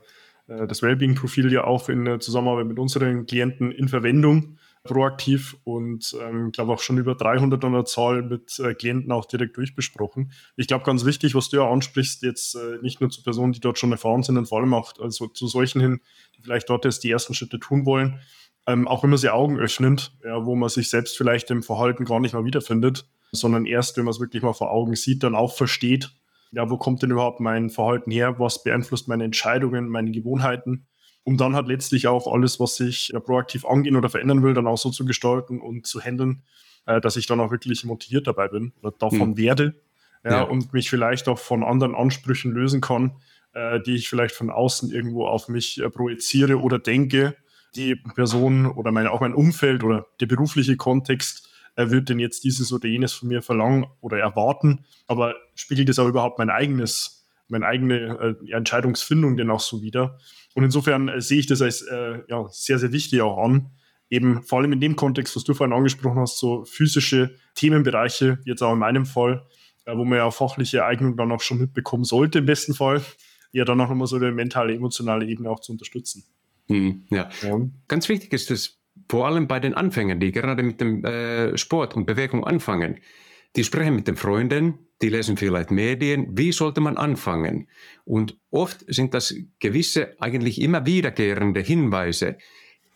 das 0.66 0.82
Wellbeing-Profil 0.82 1.52
ja 1.52 1.64
auch 1.64 1.88
in 1.88 2.20
Zusammenarbeit 2.20 2.66
mit 2.66 2.78
unseren 2.78 3.26
Klienten 3.26 3.70
in 3.72 3.88
Verwendung. 3.88 4.58
proaktiv 4.82 5.56
und 5.64 6.16
ähm, 6.22 6.52
glaube 6.52 6.72
auch 6.72 6.78
schon 6.78 6.96
über 6.96 7.14
300 7.14 7.62
an 7.64 7.72
der 7.72 7.84
Zahl 7.84 8.22
mit 8.22 8.58
äh, 8.58 8.74
Klienten 8.74 9.12
auch 9.12 9.26
direkt 9.26 9.56
durchbesprochen. 9.56 10.32
Ich 10.56 10.68
glaube, 10.68 10.84
ganz 10.84 11.04
wichtig, 11.04 11.34
was 11.34 11.50
du 11.50 11.58
ja 11.58 11.70
ansprichst, 11.70 12.22
jetzt 12.22 12.54
äh, 12.54 12.78
nicht 12.80 13.00
nur 13.00 13.10
zu 13.10 13.22
Personen, 13.22 13.52
die 13.52 13.60
dort 13.60 13.78
schon 13.78 13.92
erfahren 13.92 14.22
sind, 14.22 14.38
und 14.38 14.46
vor 14.46 14.60
allem 14.60 14.72
auch 14.72 14.94
also 14.98 15.26
zu 15.26 15.46
solchen 15.48 15.80
hin, 15.80 16.00
die 16.36 16.42
vielleicht 16.42 16.70
dort 16.70 16.86
erst 16.86 17.04
die 17.04 17.10
ersten 17.10 17.34
Schritte 17.34 17.60
tun 17.60 17.84
wollen, 17.84 18.20
ähm, 18.66 18.88
auch 18.88 19.04
immer 19.04 19.18
sie 19.18 19.30
Augen 19.30 19.58
öffnend, 19.58 20.12
ja, 20.24 20.44
wo 20.46 20.54
man 20.54 20.68
sich 20.68 20.88
selbst 20.88 21.16
vielleicht 21.16 21.50
im 21.50 21.62
Verhalten 21.62 22.04
gar 22.04 22.20
nicht 22.20 22.32
mal 22.32 22.44
wiederfindet, 22.44 23.06
sondern 23.32 23.66
erst, 23.66 23.96
wenn 23.96 24.04
man 24.04 24.12
es 24.12 24.20
wirklich 24.20 24.42
mal 24.42 24.54
vor 24.54 24.70
Augen 24.70 24.96
sieht, 24.96 25.22
dann 25.22 25.34
auch 25.34 25.54
versteht, 25.54 26.10
ja, 26.52 26.68
wo 26.68 26.76
kommt 26.76 27.02
denn 27.02 27.10
überhaupt 27.10 27.40
mein 27.40 27.70
Verhalten 27.70 28.10
her, 28.10 28.38
was 28.38 28.62
beeinflusst 28.62 29.08
meine 29.08 29.24
Entscheidungen, 29.24 29.88
meine 29.88 30.10
Gewohnheiten, 30.10 30.86
um 31.24 31.36
dann 31.36 31.54
halt 31.54 31.68
letztlich 31.68 32.08
auch 32.08 32.32
alles, 32.32 32.58
was 32.60 32.80
ich 32.80 33.08
ja, 33.08 33.20
proaktiv 33.20 33.64
angehen 33.64 33.96
oder 33.96 34.08
verändern 34.08 34.42
will, 34.42 34.54
dann 34.54 34.66
auch 34.66 34.78
so 34.78 34.90
zu 34.90 35.04
gestalten 35.04 35.60
und 35.60 35.86
zu 35.86 36.00
handeln, 36.00 36.42
äh, 36.86 37.00
dass 37.00 37.16
ich 37.16 37.26
dann 37.26 37.40
auch 37.40 37.50
wirklich 37.50 37.84
motiviert 37.84 38.26
dabei 38.26 38.48
bin 38.48 38.72
oder 38.80 38.92
davon 38.92 39.30
mhm. 39.30 39.36
werde 39.36 39.74
ja, 40.24 40.30
ja, 40.30 40.42
und 40.42 40.72
mich 40.72 40.90
vielleicht 40.90 41.28
auch 41.28 41.38
von 41.38 41.62
anderen 41.62 41.94
Ansprüchen 41.94 42.52
lösen 42.52 42.80
kann, 42.80 43.16
äh, 43.52 43.80
die 43.80 43.94
ich 43.94 44.08
vielleicht 44.08 44.34
von 44.34 44.50
außen 44.50 44.90
irgendwo 44.90 45.26
auf 45.26 45.48
mich 45.48 45.80
äh, 45.80 45.88
projiziere 45.88 46.60
oder 46.60 46.78
denke, 46.78 47.36
die 47.74 47.96
Person 47.96 48.66
oder 48.66 48.92
meine, 48.92 49.12
auch 49.12 49.20
mein 49.20 49.34
Umfeld 49.34 49.84
oder 49.84 50.06
der 50.20 50.26
berufliche 50.26 50.76
Kontext 50.76 51.49
er 51.76 51.90
wird 51.90 52.08
denn 52.08 52.18
jetzt 52.18 52.44
dieses 52.44 52.72
oder 52.72 52.88
jenes 52.88 53.12
von 53.12 53.28
mir 53.28 53.42
verlangen 53.42 53.86
oder 54.00 54.18
erwarten, 54.18 54.84
aber 55.06 55.34
spiegelt 55.54 55.88
es 55.88 55.98
auch 55.98 56.08
überhaupt 56.08 56.38
mein 56.38 56.50
eigenes, 56.50 57.26
meine 57.48 57.66
eigene 57.66 58.36
äh, 58.44 58.52
Entscheidungsfindung 58.52 59.36
denn 59.36 59.50
auch 59.50 59.60
so 59.60 59.82
wieder? 59.82 60.18
Und 60.54 60.64
insofern 60.64 61.08
äh, 61.08 61.20
sehe 61.20 61.38
ich 61.38 61.46
das 61.46 61.62
als 61.62 61.82
äh, 61.82 62.20
ja, 62.28 62.46
sehr, 62.50 62.78
sehr 62.78 62.92
wichtig 62.92 63.22
auch 63.22 63.42
an. 63.42 63.70
Eben 64.08 64.42
vor 64.42 64.58
allem 64.58 64.72
in 64.72 64.80
dem 64.80 64.96
Kontext, 64.96 65.36
was 65.36 65.44
du 65.44 65.54
vorhin 65.54 65.74
angesprochen 65.74 66.18
hast, 66.18 66.38
so 66.38 66.64
physische 66.64 67.36
Themenbereiche, 67.54 68.40
jetzt 68.44 68.62
auch 68.62 68.72
in 68.72 68.80
meinem 68.80 69.06
Fall, 69.06 69.46
äh, 69.84 69.96
wo 69.96 70.04
man 70.04 70.18
ja 70.18 70.30
fachliche 70.30 70.84
Eignung 70.84 71.16
dann 71.16 71.30
auch 71.32 71.40
schon 71.40 71.58
mitbekommen 71.58 72.04
sollte, 72.04 72.40
im 72.40 72.46
besten 72.46 72.74
Fall, 72.74 73.02
ja 73.52 73.64
dann 73.64 73.80
auch 73.80 73.88
nochmal 73.88 74.06
so 74.06 74.16
eine 74.16 74.32
mentale, 74.32 74.74
emotionale 74.74 75.26
Ebene 75.26 75.50
auch 75.50 75.60
zu 75.60 75.72
unterstützen. 75.72 76.24
Hm, 76.68 77.06
ja. 77.10 77.28
ja. 77.42 77.60
Ganz 77.88 78.08
wichtig 78.08 78.32
ist 78.32 78.50
das 78.50 78.79
vor 79.10 79.26
allem 79.26 79.48
bei 79.48 79.58
den 79.58 79.74
Anfängern, 79.74 80.20
die 80.20 80.30
gerade 80.30 80.62
mit 80.62 80.80
dem 80.80 81.04
äh, 81.04 81.58
Sport 81.58 81.96
und 81.96 82.06
Bewegung 82.06 82.44
anfangen. 82.44 83.00
Die 83.56 83.64
sprechen 83.64 83.96
mit 83.96 84.06
den 84.06 84.14
Freunden, 84.14 84.86
die 85.02 85.08
lesen 85.08 85.36
vielleicht 85.36 85.72
Medien. 85.72 86.28
Wie 86.38 86.52
sollte 86.52 86.80
man 86.80 86.96
anfangen? 86.96 87.66
Und 88.04 88.38
oft 88.52 88.84
sind 88.86 89.12
das 89.12 89.34
gewisse, 89.58 90.14
eigentlich 90.20 90.60
immer 90.60 90.86
wiederkehrende 90.86 91.58
Hinweise, 91.58 92.38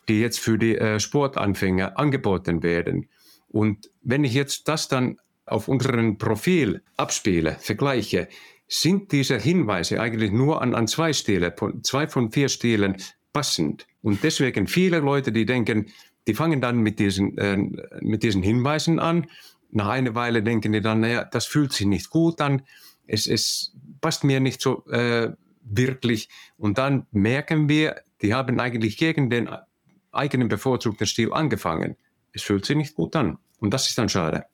die 0.09 0.21
jetzt 0.21 0.39
für 0.39 0.57
die 0.57 0.79
äh, 0.79 1.01
Sportanfänger 1.01 1.99
angeboten 1.99 2.63
werden. 2.63 3.09
Und 3.49 3.91
wenn 4.01 4.23
ich 4.23 4.35
jetzt 4.35 4.69
das 4.69 4.87
dann 4.87 5.19
auf 5.47 5.67
unserem 5.67 6.17
Profil 6.17 6.83
abspiele, 6.97 7.57
vergleiche, 7.59 8.29
sind 8.69 9.11
diese 9.11 9.37
Hinweise 9.37 10.01
eigentlich 10.01 10.31
nur 10.31 10.63
an, 10.63 10.77
an 10.77 10.87
zwei 10.87 11.13
Stile, 11.13 11.57
zwei 11.83 12.07
von 12.07 12.31
vier 12.31 12.49
Stilen 12.49 12.99
passend. 13.35 13.87
Und 14.01 14.23
deswegen 14.23 14.67
viele 14.67 15.01
Leute, 15.01 15.31
die 15.31 15.45
denken, 15.45 15.91
die 16.27 16.33
fangen 16.33 16.63
dann 16.63 16.79
mit 16.79 16.99
diesen, 16.99 17.37
äh, 17.37 17.59
mit 18.01 18.23
diesen 18.23 18.43
Hinweisen 18.43 18.99
an. 18.99 19.27
Nach 19.71 19.89
einer 19.89 20.15
Weile 20.15 20.43
denken 20.43 20.73
die 20.73 20.81
dann, 20.81 21.01
naja, 21.01 21.25
das 21.25 21.45
fühlt 21.45 21.75
sich 21.75 21.87
nicht 21.87 22.09
gut 22.09 22.41
an, 22.41 22.63
es, 23.07 23.27
es 23.27 23.75
passt 24.01 24.25
mir 24.25 24.41
nicht 24.41 24.63
so 24.63 24.87
äh, 24.87 25.33
wirklich. 25.63 26.31
Und 26.57 26.79
dann 26.79 27.07
merken 27.11 27.69
wir, 27.69 27.97
die 28.23 28.33
haben 28.33 28.59
eigentlich 28.61 28.97
gegen 28.97 29.29
den 29.29 29.51
eigenen 30.13 30.49
bevorzugten 30.49 31.07
Stil 31.07 31.33
angefangen. 31.33 31.97
Es 32.33 32.43
fühlt 32.43 32.65
sich 32.65 32.77
nicht 32.77 32.95
gut 32.95 33.15
an. 33.17 33.37
Und 33.59 33.75
das 33.75 33.89
ist 33.89 33.99
dann 33.99 34.09
schade 34.09 34.47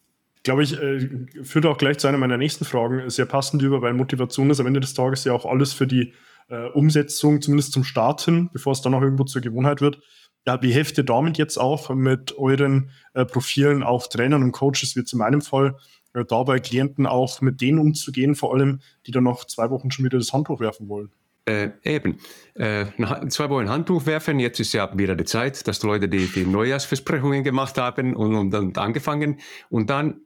glaube 0.43 0.63
ich, 0.63 0.81
äh, 0.81 1.09
führt 1.43 1.67
auch 1.67 1.79
gleich 1.79 1.99
zu 1.99 2.09
einer 2.09 2.19
meiner 2.19 2.39
nächsten 2.39 2.65
Fragen 2.65 3.11
sehr 3.11 3.27
passend 3.27 3.63
über, 3.63 3.83
weil 3.83 3.93
Motivation 3.93 4.51
ist 4.51 4.61
am 4.61 4.67
Ende 4.67 4.81
des 4.81 4.95
Tages 4.95 5.25
ja 5.25 5.33
auch 5.33 5.45
alles 5.45 5.73
für 5.73 5.87
die 5.87 6.15
äh, 6.51 6.69
Umsetzung, 6.69 7.41
zumindest 7.41 7.73
zum 7.73 7.85
Start 7.85 8.23
hin, 8.23 8.51
bevor 8.53 8.73
es 8.73 8.83
dann 8.83 8.95
auch 8.95 9.03
irgendwo 9.03 9.25
zur 9.25 9.41
Gewohnheit 9.41 9.81
wird. 9.81 10.01
Ja, 10.47 10.61
wie 10.63 10.73
helft 10.73 10.99
ihr 10.99 11.05
damit 11.05 11.39
jetzt 11.39 11.59
auch 11.59 11.91
mit 11.91 12.37
euren 12.39 12.91
äh, 13.15 13.25
Profilen 13.25 13.83
auf 13.83 14.09
Trainern 14.09 14.43
und 14.43 14.53
Coaches, 14.53 14.97
wie 14.97 15.01
jetzt 15.01 15.13
in 15.13 15.19
meinem 15.19 15.43
Fall, 15.43 15.77
äh, 16.15 16.25
dabei 16.25 16.59
Klienten 16.59 17.07
auch 17.07 17.41
mit 17.41 17.61
denen 17.61 17.79
umzugehen, 17.79 18.35
vor 18.35 18.55
allem, 18.55 18.81
die 19.07 19.11
dann 19.11 19.25
noch 19.25 19.45
zwei 19.45 19.71
Wochen 19.71 19.91
schon 19.91 20.05
wieder 20.05 20.19
das 20.19 20.33
Handtuch 20.33 20.61
werfen 20.61 20.89
wollen? 20.89 21.11
Äh, 21.47 21.71
eben. 21.85 22.19
Äh, 22.55 22.87
zwei 23.29 23.49
Wochen 23.51 23.69
Handtuch 23.69 24.07
werfen, 24.07 24.41
jetzt 24.41 24.61
ist 24.61 24.73
ja 24.73 24.91
wieder 24.97 25.15
die 25.15 25.25
Zeit, 25.25 25.67
dass 25.69 25.79
die 25.79 25.87
Leute 25.87 26.09
die, 26.09 26.27
die 26.27 26.47
Neujahrsversprechungen 26.47 27.45
gemacht 27.45 27.79
haben 27.79 28.17
und, 28.17 28.35
und, 28.35 28.55
und 28.55 28.79
angefangen. 28.79 29.41
Und 29.69 29.91
dann 29.91 30.23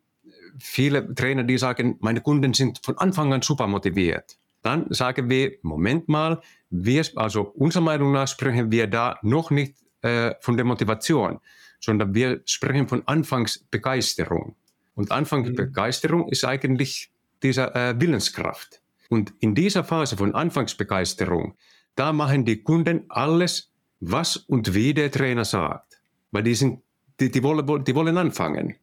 viele 0.59 1.15
Trainer, 1.15 1.45
die 1.45 1.59
sagen, 1.59 1.97
meine 2.01 2.21
Kunden 2.21 2.55
sind 2.55 2.81
von 2.85 2.99
Anfang 2.99 3.33
an 3.33 3.43
super 3.43 3.67
motiviert 3.67 4.39
dann 4.65 4.87
sagen 4.89 5.29
wir, 5.29 5.59
Moment 5.63 6.09
mal, 6.09 6.41
wir, 6.71 7.05
also 7.17 7.43
unserer 7.43 7.83
Meinung 7.83 8.13
nach 8.13 8.27
sprechen 8.27 8.73
wir 8.73 8.87
da 8.87 9.19
noch 9.23 9.51
nicht 9.51 9.77
äh, 10.01 10.35
von 10.41 10.57
der 10.57 10.65
Motivation, 10.65 11.39
sondern 11.81 12.15
wir 12.15 12.41
sprechen 12.47 12.89
von 12.89 13.03
Anfangsbegeisterung. 13.07 14.57
Und 14.95 15.13
Anfangsbegeisterung 15.13 16.23
mhm. 16.23 16.29
ist 16.31 16.45
eigentlich 16.45 17.11
diese 17.43 17.75
äh, 17.75 17.95
Willenskraft. 18.01 18.81
Und 19.11 19.35
in 19.41 19.55
dieser 19.55 19.85
Phase 19.85 20.17
von 20.17 20.35
Anfangsbegeisterung, 20.35 21.57
da 21.95 22.15
machen 22.15 22.47
die 22.47 22.63
Kunden 22.63 23.05
alles, 23.11 23.71
was 24.01 24.37
und 24.37 24.75
wie 24.75 24.95
der 24.95 25.11
Trainer 25.11 25.45
sagt. 25.45 26.01
Weil 26.31 26.43
die, 26.43 26.55
sind, 26.55 26.81
die, 27.21 27.31
die, 27.31 27.43
wollen, 27.43 27.85
die 27.85 27.95
wollen 27.95 28.17
anfangen. 28.17 28.77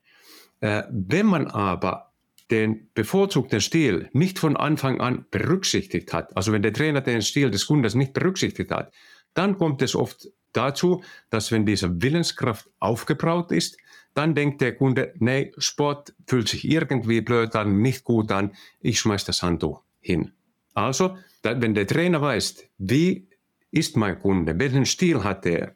Äh, 0.59 0.83
wenn 0.91 1.25
man 1.25 1.47
aber 1.47 2.10
den 2.51 2.89
bevorzugten 2.93 3.61
Stil 3.61 4.09
nicht 4.13 4.37
von 4.37 4.57
Anfang 4.57 4.99
an 4.99 5.25
berücksichtigt 5.31 6.13
hat, 6.13 6.35
also 6.35 6.51
wenn 6.51 6.61
der 6.61 6.73
Trainer 6.73 7.01
den 7.01 7.21
Stil 7.21 7.49
des 7.49 7.65
Kundes 7.65 7.95
nicht 7.95 8.13
berücksichtigt 8.13 8.71
hat, 8.71 8.93
dann 9.33 9.57
kommt 9.57 9.81
es 9.81 9.95
oft 9.95 10.29
dazu, 10.53 11.03
dass 11.29 11.51
wenn 11.51 11.65
diese 11.65 12.01
Willenskraft 12.01 12.69
aufgebraut 12.79 13.51
ist, 13.51 13.77
dann 14.13 14.35
denkt 14.35 14.59
der 14.61 14.75
Kunde, 14.75 15.13
nee, 15.19 15.53
Sport 15.57 16.13
fühlt 16.27 16.49
sich 16.49 16.69
irgendwie 16.69 17.21
blöd 17.21 17.55
an, 17.55 17.81
nicht 17.81 18.03
gut 18.03 18.31
an, 18.31 18.51
ich 18.81 18.99
schmeiß 18.99 19.23
das 19.25 19.41
Handtuch 19.41 19.81
hin. 20.01 20.33
Also, 20.73 21.17
wenn 21.43 21.73
der 21.73 21.87
Trainer 21.87 22.21
weiß, 22.21 22.63
wie 22.77 23.27
ist 23.71 23.95
mein 23.95 24.19
Kunde, 24.19 24.59
welchen 24.59 24.85
Stil 24.85 25.23
hat 25.23 25.45
er, 25.45 25.75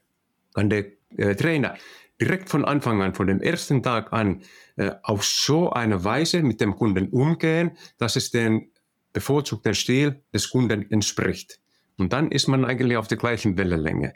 kann 0.54 0.70
der 0.70 0.86
äh, 1.18 1.36
Trainer 1.36 1.76
direkt 2.20 2.50
von 2.50 2.66
Anfang 2.66 3.02
an, 3.02 3.14
von 3.14 3.28
dem 3.28 3.42
ersten 3.42 3.84
Tag 3.84 4.14
an, 4.14 4.42
äh, 4.78 4.92
auf 5.04 5.26
so 5.26 5.70
eine 5.72 6.04
Weise 6.04 6.42
mit 6.44 6.62
dem 6.62 6.76
Kunden 6.76 7.10
umgehen, 7.10 7.72
dass 7.98 8.16
es 8.16 8.32
den 8.32 8.72
bevorzugten 9.14 9.74
Stil 9.74 10.22
des 10.34 10.50
Kunden 10.50 10.90
entspricht. 10.92 11.60
Und 11.98 12.14
dann 12.14 12.32
ist 12.32 12.48
man 12.48 12.66
eigentlich 12.66 12.98
auf 12.98 13.08
der 13.08 13.18
gleichen 13.18 13.58
Wellenlänge. 13.58 14.14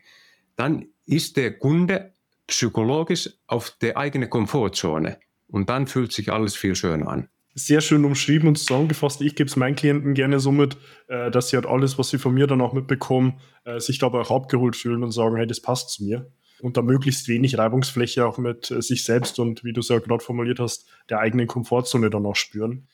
Dann 0.56 0.88
ist 1.06 1.38
der 1.38 1.58
Kunde 1.58 2.14
psychologisch 2.48 3.30
auf 3.48 3.72
der 3.82 3.98
eigenen 3.98 4.30
Komfortzone. 4.30 5.18
Und 5.48 5.70
dann 5.70 5.88
fühlt 5.88 6.12
sich 6.12 6.32
alles 6.32 6.56
viel 6.56 6.76
schöner 6.76 7.08
an. 7.08 7.30
Sehr 7.56 7.82
schön 7.82 8.06
umschrieben 8.06 8.48
und 8.48 8.58
zusammengefasst. 8.58 9.22
Ich 9.22 9.36
gebe 9.36 9.50
es 9.50 9.56
meinen 9.56 9.76
Klienten 9.76 10.14
gerne 10.14 10.40
so 10.40 10.52
mit, 10.52 10.78
äh, 11.08 11.32
dass 11.32 11.50
sie 11.50 11.58
halt 11.58 11.66
alles, 11.66 11.98
was 11.98 12.10
sie 12.10 12.18
von 12.18 12.34
mir 12.34 12.48
dann 12.48 12.62
auch 12.62 12.74
mitbekommen, 12.74 13.40
äh, 13.66 13.80
sich 13.80 13.98
dabei 14.00 14.20
auch 14.20 14.32
abgeholt 14.32 14.76
fühlen 14.76 15.04
und 15.04 15.12
sagen, 15.12 15.36
hey, 15.36 15.48
das 15.48 15.62
passt 15.62 15.90
zu 15.92 16.04
mir 16.04 16.32
und 16.62 16.78
da 16.78 16.82
möglichst 16.82 17.28
wenig 17.28 17.58
Reibungsfläche 17.58 18.26
auch 18.26 18.38
mit 18.38 18.72
äh, 18.72 18.82
sich 18.82 19.04
selbst 19.04 19.40
und, 19.40 19.64
wie 19.64 19.74
du 19.74 19.82
es 19.82 19.90
ja 19.90 20.00
gerade 20.00 20.24
formuliert 20.24 20.60
hast, 20.60 20.88
der 21.10 21.20
eigenen 21.20 21.48
Komfortzone 21.48 22.10
dann 22.10 22.26
auch 22.26 22.36
spüren. 22.36 22.88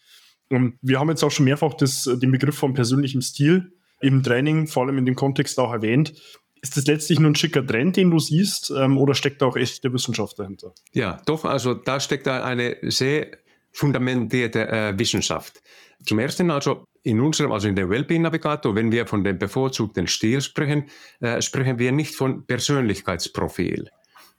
Und 0.49 0.77
wir 0.81 0.99
haben 0.99 1.09
jetzt 1.09 1.23
auch 1.23 1.31
schon 1.31 1.45
mehrfach 1.45 1.73
das, 1.73 2.07
äh, 2.07 2.17
den 2.17 2.31
Begriff 2.31 2.55
von 2.57 2.73
persönlichem 2.73 3.21
Stil 3.21 3.73
im 4.01 4.23
Training, 4.23 4.67
vor 4.67 4.83
allem 4.83 4.97
in 4.97 5.05
dem 5.05 5.15
Kontext 5.15 5.59
auch 5.59 5.71
erwähnt. 5.71 6.13
Ist 6.61 6.77
das 6.77 6.85
letztlich 6.85 7.19
nur 7.19 7.31
ein 7.31 7.35
schicker 7.35 7.65
Trend, 7.65 7.95
den 7.95 8.11
du 8.11 8.19
siehst, 8.19 8.71
ähm, 8.75 8.97
oder 8.97 9.13
steckt 9.13 9.41
da 9.41 9.45
auch 9.45 9.55
echte 9.55 9.93
Wissenschaft 9.93 10.39
dahinter? 10.39 10.73
Ja, 10.93 11.21
doch, 11.25 11.45
also 11.45 11.73
da 11.73 11.99
steckt 11.99 12.27
da 12.27 12.43
eine 12.43 12.77
sehr 12.81 13.27
fundamentierte 13.71 14.67
äh, 14.67 14.97
Wissenschaft. 14.97 15.61
Zum 16.05 16.19
ersten 16.19 16.51
also 16.51 16.85
in 17.03 17.19
unserem, 17.19 17.51
also 17.51 17.67
in 17.67 17.75
der 17.75 17.89
Wellbeing-Navigator, 17.89 18.75
wenn 18.75 18.91
wir 18.91 19.07
von 19.07 19.23
dem 19.23 19.37
bevorzugten 19.37 20.07
Stil 20.07 20.41
sprechen, 20.41 20.85
äh, 21.19 21.41
sprechen 21.41 21.79
wir 21.79 21.91
nicht 21.91 22.15
von 22.15 22.45
Persönlichkeitsprofil, 22.45 23.89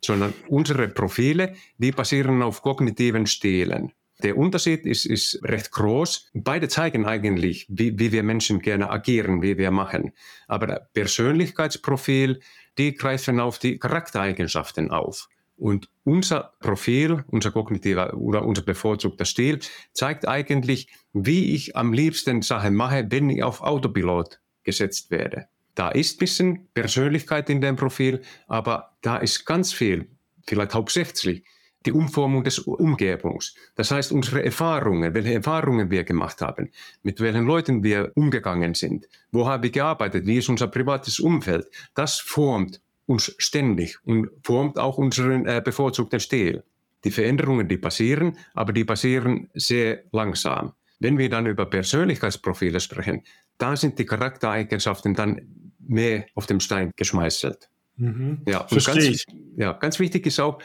sondern 0.05 0.33
unsere 0.49 0.89
Profile, 0.89 1.55
die 1.79 1.93
basieren 1.93 2.43
auf 2.43 2.63
kognitiven 2.63 3.27
Stilen. 3.27 3.93
Der 4.23 4.37
Unterschied 4.37 4.87
ist, 4.87 5.05
ist 5.05 5.41
recht 5.43 5.71
groß. 5.73 6.31
Beide 6.33 6.69
zeigen 6.69 7.05
eigentlich, 7.05 7.67
wie, 7.69 7.99
wie 7.99 8.13
wir 8.13 8.23
Menschen 8.23 8.61
gerne 8.61 8.91
agieren, 8.91 9.43
wie 9.43 9.59
wir 9.59 9.71
machen. 9.71 10.13
Aber 10.49 10.89
Persönlichkeitsprofil, 10.95 12.41
die 12.79 12.95
greifen 12.95 13.41
auf 13.41 13.59
die 13.59 13.79
Charaktereigenschaften 13.79 14.91
auf. 14.91 15.29
Und 15.57 15.89
unser 16.05 16.53
Profil, 16.61 17.25
unser 17.29 17.51
kognitiver 17.51 18.15
oder 18.15 18.45
unser 18.45 18.63
bevorzugter 18.63 19.25
Stil 19.25 19.61
zeigt 19.93 20.29
eigentlich, 20.29 20.89
wie 21.13 21.55
ich 21.55 21.77
am 21.77 21.93
liebsten 21.93 22.43
Sachen 22.43 22.75
mache, 22.75 23.07
wenn 23.11 23.31
ich 23.31 23.43
auf 23.43 23.63
Autopilot 23.63 24.41
gesetzt 24.65 25.11
werde. 25.11 25.47
Da 25.75 25.91
ist 25.91 26.17
ein 26.17 26.19
bisschen 26.19 26.69
Persönlichkeit 26.75 27.49
in 27.51 27.61
dem 27.61 27.77
Profil, 27.77 28.23
aber 28.47 28.97
da 29.03 29.17
ist 29.17 29.47
ganz 29.47 29.73
viel 29.73 30.09
vielleicht 30.47 30.75
hauptsächlich 30.75 31.45
die 31.85 31.93
Umformung 31.93 32.43
des 32.43 32.59
Umgebungs. 32.59 33.55
Das 33.77 33.91
heißt, 33.91 34.11
unsere 34.13 34.45
Erfahrungen, 34.45 35.15
welche 35.15 35.35
Erfahrungen 35.35 35.91
wir 35.91 36.05
gemacht 36.05 36.41
haben, 36.41 36.71
mit 37.03 37.21
welchen 37.21 37.47
Leuten 37.47 37.85
wir 37.85 38.13
umgegangen 38.15 38.75
sind, 38.75 39.07
wo 39.31 39.47
habe 39.47 39.69
ich 39.69 39.73
gearbeitet, 39.73 40.27
wie 40.27 40.39
ist 40.39 40.49
unser 40.49 40.67
privates 40.67 41.21
Umfeld, 41.21 41.69
das 41.95 42.19
formt 42.19 42.81
uns 43.07 43.35
ständig 43.39 43.99
und 44.05 44.29
formt 44.43 44.79
auch 44.79 44.99
unseren 44.99 45.47
äh, 45.47 45.63
bevorzugten 45.65 46.21
Stil. 46.21 46.65
Die 47.05 47.11
Veränderungen, 47.11 47.69
die 47.69 47.79
passieren, 47.79 48.37
aber 48.55 48.73
die 48.73 48.85
passieren 48.85 49.49
sehr 49.55 50.03
langsam. 50.13 50.73
Wenn 50.99 51.19
wir 51.19 51.29
dann 51.29 51.47
über 51.47 51.67
Persönlichkeitsprofile 51.67 52.81
sprechen, 52.81 53.23
da 53.59 53.77
sind 53.77 53.99
die 53.99 54.07
Charaktereigenschaften 54.07 55.15
dann 55.15 55.41
mehr 55.79 56.27
auf 56.35 56.47
dem 56.47 56.61
Stein 56.61 56.91
geschmeißelt. 56.97 57.69
Mhm. 57.97 58.43
Ja, 58.47 58.61
und 58.63 58.83
Verstehe 58.83 59.11
ganz, 59.11 59.25
ja, 59.57 59.73
ganz 59.73 59.99
wichtig 59.99 60.27
ist 60.27 60.41
auch, 60.41 60.59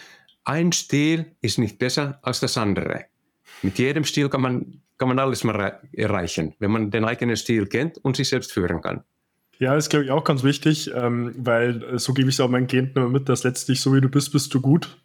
ein 0.43 0.71
Stil 0.71 1.35
ist 1.41 1.59
nicht 1.59 1.77
besser 1.77 2.19
als 2.23 2.39
das 2.39 2.57
andere. 2.57 3.05
Mit 3.61 3.77
jedem 3.77 4.03
Stil 4.03 4.29
kann 4.29 4.41
man, 4.41 4.81
kann 4.97 5.07
man 5.07 5.19
alles 5.19 5.43
mal 5.43 5.79
erreichen, 5.93 6.55
wenn 6.59 6.71
man 6.71 6.91
den 6.91 7.05
eigenen 7.05 7.37
Stil 7.37 7.67
kennt 7.67 7.97
und 7.99 8.15
sich 8.15 8.29
selbst 8.29 8.51
führen 8.51 8.81
kann. 8.81 9.03
Ja, 9.61 9.75
ist, 9.75 9.89
glaube 9.89 10.05
ich, 10.05 10.09
auch 10.09 10.23
ganz 10.23 10.43
wichtig, 10.43 10.89
ähm, 10.95 11.35
weil 11.37 11.83
äh, 11.83 11.99
so 11.99 12.13
gebe 12.13 12.29
ich 12.29 12.35
es 12.35 12.39
auch 12.39 12.49
meinen 12.49 12.65
Klienten 12.65 12.97
immer 12.97 13.11
mit, 13.11 13.29
dass 13.29 13.43
letztlich 13.43 13.79
so 13.79 13.93
wie 13.93 14.01
du 14.01 14.09
bist, 14.09 14.31
bist 14.31 14.51
du 14.55 14.59
gut. 14.59 14.97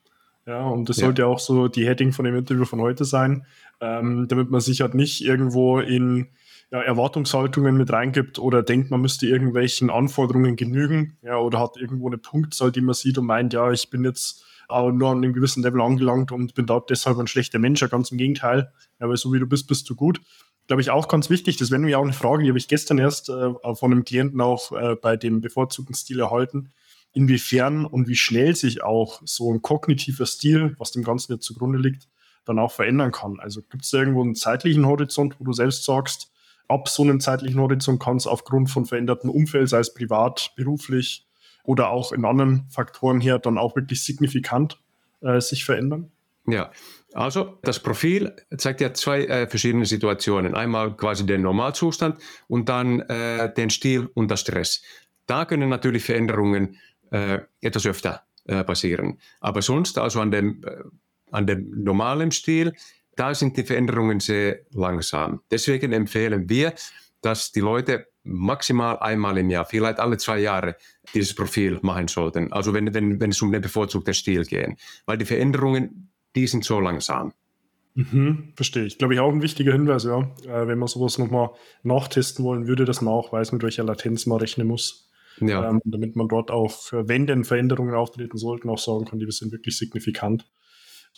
Ja, 0.47 0.67
und 0.67 0.89
das 0.89 0.97
ja. 0.97 1.05
sollte 1.05 1.27
auch 1.27 1.41
so 1.41 1.69
die 1.69 1.87
Heading 1.87 2.13
von 2.13 2.25
dem 2.25 2.35
Interview 2.35 2.65
von 2.65 2.81
heute 2.81 3.05
sein, 3.05 3.45
ähm, 3.83 4.29
damit 4.29 4.51
man 4.51 4.63
sich 4.63 4.81
halt 4.81 4.95
nicht 4.95 5.23
irgendwo 5.23 5.79
in 5.79 6.29
ja, 6.71 6.81
Erwartungshaltungen 6.81 7.77
mit 7.77 7.93
reingibt 7.93 8.39
oder 8.39 8.63
denkt, 8.63 8.91
man 8.91 9.03
müsste 9.03 9.27
irgendwelchen 9.27 9.91
Anforderungen 9.91 10.57
genügen, 10.57 11.19
ja, 11.21 11.37
oder 11.37 11.61
hat 11.61 11.77
irgendwo 11.77 12.07
eine 12.07 12.17
Punktzahl, 12.17 12.73
die 12.73 12.81
man 12.81 12.95
sieht 12.95 13.19
und 13.19 13.27
meint, 13.27 13.53
ja, 13.53 13.71
ich 13.73 13.91
bin 13.91 14.05
jetzt 14.05 14.43
aber 14.69 14.91
nur 14.91 15.11
an 15.11 15.19
einem 15.19 15.35
gewissen 15.35 15.63
Level 15.65 15.83
angelangt 15.83 16.33
und 16.33 16.55
bin 16.55 16.65
dort 16.65 16.89
deshalb 16.89 17.19
ein 17.19 17.27
schlechter 17.27 17.59
Mensch. 17.59 17.83
Ja, 17.83 17.89
ganz 17.89 18.11
im 18.11 18.17
Gegenteil. 18.17 18.73
Ja, 19.01 19.09
weil 19.09 19.19
so 19.19 19.33
wie 19.35 19.39
du 19.39 19.47
bist, 19.47 19.69
bist 19.69 19.89
du 19.91 19.95
gut. 19.95 20.23
Glaube 20.67 20.83
ich 20.83 20.91
auch 20.91 21.09
ganz 21.09 21.31
wichtig. 21.31 21.57
Das 21.57 21.71
wäre 21.71 21.81
mir 21.81 21.99
auch 21.99 22.03
eine 22.03 22.13
Frage, 22.13 22.43
die 22.43 22.49
habe 22.49 22.59
ich 22.59 22.69
gestern 22.69 22.99
erst 22.99 23.29
äh, 23.29 23.75
von 23.75 23.93
einem 23.93 24.05
Klienten 24.05 24.41
auch 24.41 24.73
äh, 24.73 24.97
bei 24.97 25.17
dem 25.17 25.41
bevorzugten 25.41 25.95
Stil 25.95 26.21
erhalten. 26.21 26.73
Inwiefern 27.13 27.87
und 27.87 28.09
wie 28.09 28.17
schnell 28.17 28.55
sich 28.57 28.83
auch 28.83 29.23
so 29.25 29.53
ein 29.53 29.63
kognitiver 29.63 30.27
Stil, 30.27 30.75
was 30.79 30.93
dem 30.93 31.03
Ganzen 31.03 31.33
jetzt 31.33 31.45
zugrunde 31.45 31.79
liegt, 31.79 32.09
dann 32.45 32.59
auch 32.59 32.73
verändern 32.73 33.13
kann. 33.13 33.41
Also 33.41 33.63
gibt 33.63 33.85
es 33.85 33.93
irgendwo 33.93 34.23
einen 34.23 34.35
zeitlichen 34.35 34.87
Horizont, 34.87 35.37
wo 35.39 35.45
du 35.45 35.53
selbst 35.53 35.85
sagst, 35.85 36.31
ab 36.69 36.89
so 36.89 37.03
einem 37.03 37.21
zeitlichen 37.21 37.61
Horizont 37.61 38.03
kann 38.03 38.17
es 38.17 38.27
aufgrund 38.27 38.71
von 38.71 38.87
veränderten 38.87 39.31
Umfeld, 39.31 39.69
sei 39.69 39.79
es 39.79 39.95
privat, 39.95 40.53
beruflich, 40.57 41.27
oder 41.67 41.91
auch 41.91 42.13
in 42.13 42.25
anderen 42.25 42.67
Faktoren 42.71 43.21
her 43.21 43.39
dann 43.39 43.59
auch 43.59 43.77
wirklich 43.77 44.05
signifikant 44.05 44.79
äh, 45.21 45.41
sich 45.41 45.65
verändern? 45.65 46.13
Ja, 46.47 46.71
also 47.17 47.59
das 47.63 47.81
Profil 47.81 48.37
zeigt 48.59 48.81
ja 48.81 48.93
zwei 48.93 49.25
äh, 49.25 49.47
verschiedene 49.47 49.87
Situationen. 49.87 50.55
Einmal 50.55 50.97
quasi 50.97 51.25
den 51.25 51.43
Normalzustand 51.43 52.19
und 52.47 52.69
dann 52.69 53.01
äh, 53.01 53.53
den 53.55 53.71
Stil 53.71 54.11
und 54.15 54.31
das 54.31 54.41
Stress. 54.41 54.83
Da 55.27 55.47
können 55.47 55.69
natürlich 55.69 56.05
Veränderungen 56.05 56.77
äh, 57.11 57.39
etwas 57.61 57.87
öfter 57.87 58.23
äh, 58.45 58.63
passieren. 58.65 59.19
Aber 59.41 59.63
sonst, 59.63 59.99
also 59.99 60.21
an 60.21 60.31
dem, 60.31 60.63
äh, 60.65 60.83
an 61.31 61.47
dem 61.47 61.71
normalen 61.83 62.33
Stil, 62.33 62.75
da 63.17 63.35
sind 63.35 63.57
die 63.57 63.65
Veränderungen 63.65 64.21
sehr 64.21 64.61
langsam. 64.73 65.41
Deswegen 65.51 65.93
empfehlen 65.93 66.49
wir, 66.51 66.75
dass 67.23 67.51
die 67.51 67.61
Leute 67.61 68.09
maximal 68.25 68.99
einmal 68.99 69.39
im 69.39 69.49
Jahr, 69.49 69.65
vielleicht 69.65 70.01
alle 70.01 70.19
zwei 70.19 70.39
Jahre, 70.39 70.77
dieses 71.15 71.35
Profil 71.35 71.79
machen 71.83 72.09
sollten. 72.09 72.53
Also 72.53 72.75
wenn, 72.75 72.93
wenn, 72.93 73.21
wenn 73.21 73.31
es 73.31 73.41
um 73.41 73.53
den 73.53 73.63
bevorzugten 73.63 74.15
Stil 74.15 74.45
geht. 74.45 74.77
Weil 75.07 75.17
die 75.17 75.25
Veränderungen, 75.25 76.11
die 76.37 76.47
sind 76.47 76.65
so 76.65 76.79
langsam. 76.79 77.33
Mhm, 77.95 78.53
verstehe 78.55 78.85
ich. 78.85 78.99
Glaube 78.99 79.15
ich 79.15 79.21
auch 79.21 79.33
ein 79.33 79.43
wichtiger 79.43 79.73
Hinweis, 79.73 80.05
ja. 80.05 80.21
Äh, 80.45 80.69
wenn 80.69 80.79
man 80.79 80.87
sowas 80.87 81.17
nochmal 81.17 81.51
nachtesten 81.83 82.45
wollen 82.45 82.67
würde, 82.67 82.85
dass 82.85 83.01
man 83.01 83.15
auch 83.15 83.33
weiß, 83.33 83.53
mit 83.53 83.63
welcher 83.63 83.85
Latenz 83.85 84.27
man 84.27 84.39
rechnen 84.39 84.69
muss. 84.69 85.11
Ja. 85.41 85.69
Ähm, 85.69 85.81
damit 85.85 86.15
man 86.15 86.29
dort 86.29 86.51
auch, 86.51 86.93
wenn 86.93 87.27
denn 87.27 87.45
Veränderungen 87.45 87.95
auftreten 87.95 88.39
sollten, 88.39 88.69
auch 88.69 88.79
sagen 88.79 89.07
kann, 89.07 89.19
die 89.19 89.31
sind 89.31 89.53
wirklich 89.53 89.77
signifikant. 89.77 90.47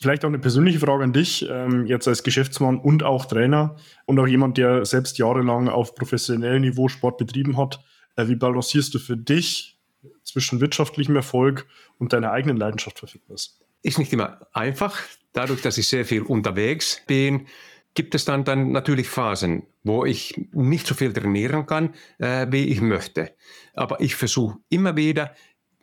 Vielleicht 0.00 0.24
auch 0.24 0.28
eine 0.28 0.38
persönliche 0.38 0.78
Frage 0.78 1.02
an 1.02 1.12
dich, 1.12 1.44
ähm, 1.50 1.87
jetzt 1.87 2.07
als 2.07 2.22
Geschäftsmann 2.22 2.78
und 2.78 3.02
auch 3.02 3.26
Trainer 3.26 3.76
und 4.07 4.18
auch 4.20 4.28
jemand, 4.28 4.57
der 4.57 4.85
selbst 4.85 5.18
jahrelang 5.18 5.68
auf 5.68 5.96
professionellem 5.96 6.62
Niveau 6.62 6.87
Sport 6.88 7.18
betrieben 7.18 7.57
hat. 7.57 7.85
Äh, 8.14 8.28
wie 8.28 8.37
balancierst 8.37 8.94
du 8.94 9.00
für 9.00 9.16
dich 9.16 9.81
zwischen 10.22 10.61
wirtschaftlichem 10.61 11.16
Erfolg 11.16 11.66
und 11.98 12.12
deiner 12.12 12.31
eigenen 12.31 12.57
Leidenschaft 12.57 13.00
für 13.00 13.09
Fitness? 13.09 13.59
Ist 13.88 13.98
nicht 13.98 14.12
immer 14.12 14.46
einfach. 14.53 15.01
Dadurch, 15.33 15.62
dass 15.62 15.79
ich 15.79 15.88
sehr 15.88 16.05
viel 16.05 16.20
unterwegs 16.20 17.01
bin, 17.07 17.46
gibt 17.94 18.14
es 18.14 18.27
dann, 18.27 18.44
dann 18.44 18.70
natürlich 18.70 19.09
Phasen, 19.09 19.62
wo 19.83 20.05
ich 20.05 20.35
nicht 20.53 20.87
so 20.87 20.94
viel 20.94 21.11
trainieren 21.11 21.64
kann, 21.64 21.94
äh, 22.18 22.46
wie 22.51 22.66
ich 22.66 22.83
möchte. 22.83 23.35
Aber 23.72 23.98
ich 24.03 24.14
versuche 24.14 24.59
immer 24.68 24.94
wieder, 24.94 25.35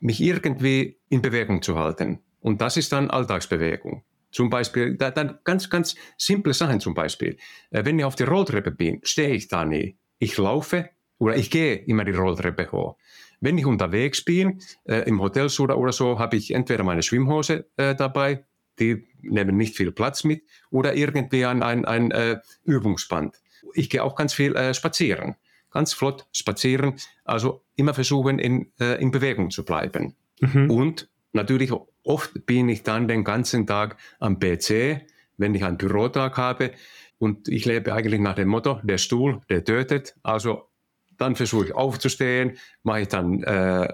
mich 0.02 0.22
irgendwie 0.22 1.00
in 1.10 1.24
Bewegung 1.24 1.64
zu 1.64 1.80
halten. 1.80 2.20
Und 2.42 2.62
das 2.62 2.78
ist 2.78 2.92
dann 2.92 3.10
Alltagsbewegung. 3.10 4.04
Zum 4.30 4.52
Beispiel, 4.52 4.98
da, 4.98 5.10
dann 5.10 5.40
ganz, 5.44 5.68
ganz 5.72 5.96
simple 6.16 6.54
Sachen 6.54 6.80
zum 6.80 6.94
Beispiel. 6.94 7.38
Äh, 7.72 7.86
wenn 7.86 7.98
ich 7.98 8.06
auf 8.06 8.16
der 8.16 8.28
Rolltreppe 8.28 8.70
bin, 8.70 9.00
stehe 9.02 9.34
ich 9.34 9.48
da 9.48 9.66
nie. 9.66 9.98
Ich 10.20 10.38
laufe 10.38 10.92
oder 11.18 11.38
ich 11.38 11.50
gehe 11.50 11.74
immer 11.74 12.06
die 12.06 12.12
Rolltreppe 12.12 12.72
hoch. 12.72 12.98
Wenn 13.46 13.58
ich 13.58 13.66
unterwegs 13.66 14.26
bin, 14.26 14.60
äh, 14.86 15.08
im 15.08 15.22
Hotel 15.22 15.48
oder, 15.60 15.92
so, 15.92 16.20
habe 16.20 16.36
ich 16.36 16.54
entweder 16.54 16.84
meine 16.84 17.04
Schwimmhose 17.04 17.66
äh, 17.78 17.96
dabei, 17.96 18.44
die 18.80 19.08
nehmen 19.22 19.56
nicht 19.56 19.78
viel 19.78 19.92
Platz 19.92 20.24
mit, 20.24 20.44
oder 20.70 20.96
irgendwie 20.96 21.46
ein, 21.46 21.64
ein, 21.64 21.86
ein 21.86 22.12
äh, 22.12 22.40
Übungsband. 22.64 23.38
Ich 23.74 23.90
gehe 23.90 24.04
auch 24.04 24.16
ganz 24.16 24.34
viel 24.34 24.56
äh, 24.56 24.74
spazieren, 24.74 25.36
ganz 25.72 25.94
flott 25.94 26.28
spazieren, 26.34 26.96
also 27.24 27.64
immer 27.76 27.94
versuchen, 27.94 28.40
in, 28.40 28.72
äh, 28.80 29.02
in 29.02 29.12
Bewegung 29.12 29.52
zu 29.52 29.64
bleiben. 29.64 30.16
Mhm. 30.42 30.70
Und 30.70 31.10
natürlich 31.32 31.72
Oft 32.06 32.46
bin 32.46 32.70
ich 32.70 32.84
dann 32.84 33.08
den 33.08 33.24
ganzen 33.24 33.66
Tag 33.66 33.98
am 34.20 34.40
PC, 34.40 35.02
wenn 35.38 35.56
ich 35.56 35.66
einen 35.66 35.78
Bürotag 35.78 36.38
habe. 36.38 36.72
Und 37.18 37.48
ich 37.48 37.66
lebe 37.66 37.94
eigentlich 37.94 38.22
nach 38.22 38.36
dem 38.36 38.48
Motto, 38.48 38.80
der 38.84 39.00
Stuhl, 39.00 39.42
der 39.50 39.64
tötet. 39.64 40.16
Also 40.22 40.70
dann 41.18 41.36
versuche 41.36 41.66
ich 41.66 41.76
aufzustehen, 41.76 42.58
mache 42.84 43.02
ich 43.02 43.08
dann 43.08 43.44
äh, 43.44 43.88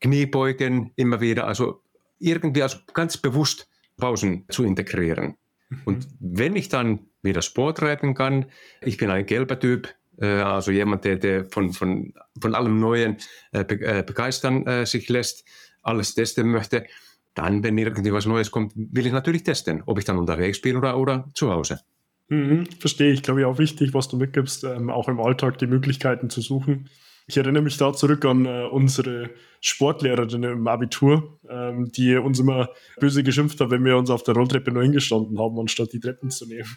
Kniebeugen 0.00 0.92
immer 0.96 1.20
wieder. 1.20 1.46
Also 1.46 1.82
irgendwie 2.18 2.62
also 2.62 2.78
ganz 2.94 3.16
bewusst 3.16 3.68
Pausen 3.96 4.44
zu 4.48 4.64
integrieren. 4.64 5.36
Mhm. 5.68 5.80
Und 5.84 6.08
wenn 6.20 6.56
ich 6.56 6.68
dann 6.68 7.00
wieder 7.22 7.42
Sport 7.42 7.78
treiben 7.78 8.14
kann, 8.14 8.46
ich 8.80 8.96
bin 8.96 9.10
ein 9.10 9.26
gelber 9.26 9.58
Typ, 9.58 9.94
äh, 10.20 10.26
also 10.26 10.70
jemand, 10.70 11.04
der, 11.04 11.16
der 11.16 11.44
von, 11.44 11.72
von, 11.72 12.14
von 12.40 12.54
allem 12.54 12.78
Neuen 12.80 13.18
äh, 13.52 13.60
äh 13.60 14.02
begeistern 14.02 14.66
äh, 14.66 14.86
sich 14.86 15.08
lässt, 15.08 15.44
alles 15.82 16.14
testen 16.14 16.48
möchte, 16.48 16.86
dann, 17.34 17.62
wenn 17.62 17.78
irgendwie 17.78 18.12
was 18.12 18.26
Neues 18.26 18.50
kommt, 18.50 18.72
will 18.74 19.06
ich 19.06 19.12
natürlich 19.12 19.44
testen, 19.44 19.82
ob 19.86 19.98
ich 19.98 20.04
dann 20.04 20.18
unterwegs 20.18 20.60
bin 20.60 20.76
oder, 20.76 20.96
oder 20.98 21.28
zu 21.34 21.52
Hause. 21.52 21.80
Mhm, 22.28 22.66
verstehe 22.78 23.12
ich. 23.12 23.22
Glaube 23.22 23.40
ich 23.40 23.46
auch 23.46 23.58
wichtig, 23.58 23.94
was 23.94 24.08
du 24.08 24.16
mitgibst, 24.16 24.64
ähm, 24.64 24.90
auch 24.90 25.08
im 25.08 25.20
Alltag 25.20 25.58
die 25.58 25.66
Möglichkeiten 25.66 26.30
zu 26.30 26.40
suchen. 26.40 26.88
Ich 27.26 27.36
erinnere 27.36 27.62
mich 27.62 27.76
da 27.76 27.92
zurück 27.92 28.24
an 28.24 28.46
äh, 28.46 28.64
unsere 28.70 29.30
Sportlehrerin 29.60 30.42
im 30.44 30.66
Abitur, 30.66 31.38
ähm, 31.48 31.92
die 31.92 32.16
uns 32.16 32.38
immer 32.38 32.70
böse 33.00 33.22
geschimpft 33.22 33.60
hat, 33.60 33.70
wenn 33.70 33.84
wir 33.84 33.98
uns 33.98 34.08
auf 34.08 34.22
der 34.22 34.34
Rolltreppe 34.34 34.72
nur 34.72 34.82
hingestanden 34.82 35.38
haben, 35.38 35.58
anstatt 35.58 35.92
die 35.92 36.00
Treppen 36.00 36.30
zu 36.30 36.46
nehmen. 36.46 36.68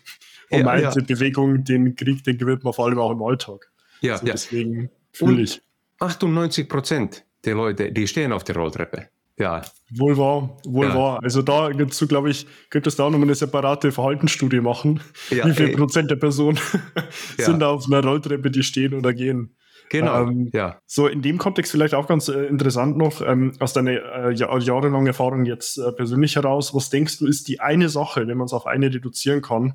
Und 0.49 0.59
ja, 0.59 0.65
meinte, 0.65 0.99
ja. 0.99 1.05
Bewegung, 1.05 1.63
den 1.63 1.95
Krieg, 1.95 2.23
den 2.25 2.37
gewinnt 2.37 2.65
man 2.65 2.73
vor 2.73 2.87
allem 2.87 2.99
auch 2.99 3.11
im 3.11 3.23
Alltag. 3.23 3.71
Ja, 4.01 4.13
also 4.13 4.25
ja. 4.25 4.33
Deswegen 4.33 4.89
fühle 5.13 5.43
ich. 5.43 5.61
98 5.99 6.67
Prozent 6.67 7.25
der 7.45 7.55
Leute, 7.55 7.91
die 7.91 8.07
stehen 8.07 8.33
auf 8.33 8.43
der 8.43 8.55
Rolltreppe 8.55 9.07
ja. 9.37 9.61
Wohl 9.93 10.17
wahr, 10.17 10.57
wohl 10.65 10.87
ja. 10.87 10.95
wahr. 10.95 11.19
Also 11.23 11.41
da 11.41 11.69
gibt's 11.69 11.97
so, 11.97 12.07
glaube 12.07 12.29
ich, 12.29 12.45
könntest 12.69 12.99
du 12.99 13.03
auch 13.03 13.09
nochmal 13.09 13.27
eine 13.27 13.35
separate 13.35 13.91
Verhaltensstudie 13.91 14.61
machen. 14.61 15.01
Ja, 15.29 15.45
Wie 15.47 15.53
viel 15.53 15.69
ey. 15.69 15.75
Prozent 15.75 16.11
der 16.11 16.15
Personen 16.15 16.59
ja. 17.37 17.45
sind 17.45 17.59
da 17.59 17.69
auf 17.69 17.85
einer 17.87 18.03
Rolltreppe, 18.03 18.51
die 18.51 18.63
stehen 18.63 18.93
oder 18.93 19.13
gehen? 19.13 19.55
Genau, 19.91 20.27
ähm, 20.27 20.49
ja. 20.53 20.79
So 20.85 21.07
in 21.07 21.21
dem 21.21 21.37
Kontext 21.37 21.73
vielleicht 21.73 21.93
auch 21.93 22.07
ganz 22.07 22.29
äh, 22.29 22.45
interessant 22.45 22.95
noch, 22.95 23.21
ähm, 23.21 23.51
aus 23.59 23.73
deiner 23.73 23.91
äh, 23.91 24.33
jahrelangen 24.33 25.07
Erfahrung 25.07 25.43
jetzt 25.43 25.77
äh, 25.77 25.91
persönlich 25.91 26.37
heraus, 26.37 26.73
was 26.73 26.89
denkst 26.89 27.19
du, 27.19 27.27
ist 27.27 27.49
die 27.49 27.59
eine 27.59 27.89
Sache, 27.89 28.25
wenn 28.25 28.37
man 28.37 28.45
es 28.45 28.53
auf 28.53 28.67
eine 28.67 28.85
reduzieren 28.85 29.41
kann, 29.41 29.73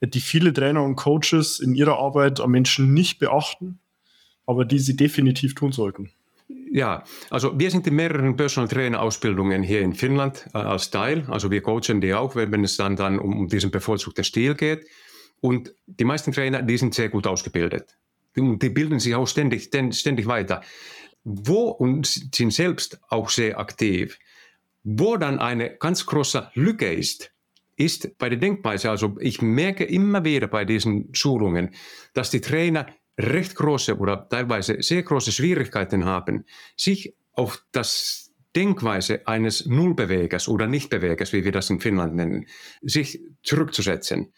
die 0.00 0.20
viele 0.20 0.54
Trainer 0.54 0.82
und 0.82 0.96
Coaches 0.96 1.60
in 1.60 1.74
ihrer 1.74 1.98
Arbeit 1.98 2.40
am 2.40 2.52
Menschen 2.52 2.94
nicht 2.94 3.18
beachten, 3.18 3.80
aber 4.46 4.64
die 4.64 4.78
sie 4.78 4.96
definitiv 4.96 5.54
tun 5.54 5.72
sollten? 5.72 6.12
Ja, 6.70 7.04
also 7.30 7.58
wir 7.58 7.70
sind 7.70 7.86
in 7.86 7.94
mehreren 7.94 8.36
Personal 8.36 8.68
Trainer 8.68 9.00
Ausbildungen 9.00 9.62
hier 9.62 9.80
in 9.80 9.94
Finnland 9.94 10.46
äh, 10.54 10.58
als 10.58 10.90
Teil. 10.90 11.24
Also 11.28 11.50
wir 11.50 11.62
coachen 11.62 12.00
die 12.00 12.14
auch, 12.14 12.34
wenn 12.36 12.64
es 12.64 12.76
dann, 12.76 12.96
dann 12.96 13.18
um, 13.18 13.36
um 13.38 13.48
diesen 13.48 13.70
bevorzugten 13.70 14.24
Stil 14.24 14.54
geht. 14.54 14.86
Und 15.40 15.72
die 15.86 16.04
meisten 16.04 16.32
Trainer, 16.32 16.62
die 16.62 16.76
sind 16.76 16.94
sehr 16.94 17.08
gut 17.08 17.26
ausgebildet. 17.26 17.96
Die, 18.36 18.58
die 18.58 18.68
bilden 18.70 18.98
sich 19.00 19.14
auch 19.14 19.26
ständig, 19.26 19.70
ständig 19.92 20.26
weiter. 20.26 20.62
Wo 21.24 21.68
und 21.68 22.06
sind 22.06 22.52
selbst 22.52 23.00
auch 23.08 23.30
sehr 23.30 23.58
aktiv. 23.58 24.18
Wo 24.82 25.16
dann 25.16 25.38
eine 25.38 25.76
ganz 25.76 26.06
große 26.06 26.50
Lücke 26.54 26.92
ist, 26.92 27.32
ist 27.76 28.18
bei 28.18 28.28
der 28.28 28.38
Denkweise. 28.38 28.90
Also 28.90 29.16
ich 29.20 29.40
merke 29.40 29.84
immer 29.84 30.24
wieder 30.24 30.48
bei 30.48 30.64
diesen 30.64 31.14
Schulungen, 31.14 31.70
dass 32.12 32.30
die 32.30 32.40
Trainer 32.40 32.86
recht 33.18 33.54
große 33.56 33.98
oder 33.98 34.28
teilweise 34.28 34.80
sehr 34.80 35.02
große 35.02 35.32
Schwierigkeiten 35.32 36.04
haben, 36.04 36.44
sich 36.76 37.14
auf 37.32 37.64
das 37.72 38.32
Denkweise 38.54 39.26
eines 39.26 39.66
Nullbewegers 39.66 40.48
oder 40.48 40.66
Nichtbewegers, 40.66 41.32
wie 41.32 41.44
wir 41.44 41.52
das 41.52 41.70
in 41.70 41.80
Finnland 41.80 42.14
nennen, 42.14 42.46
sich 42.82 43.20
zurückzusetzen. 43.42 44.32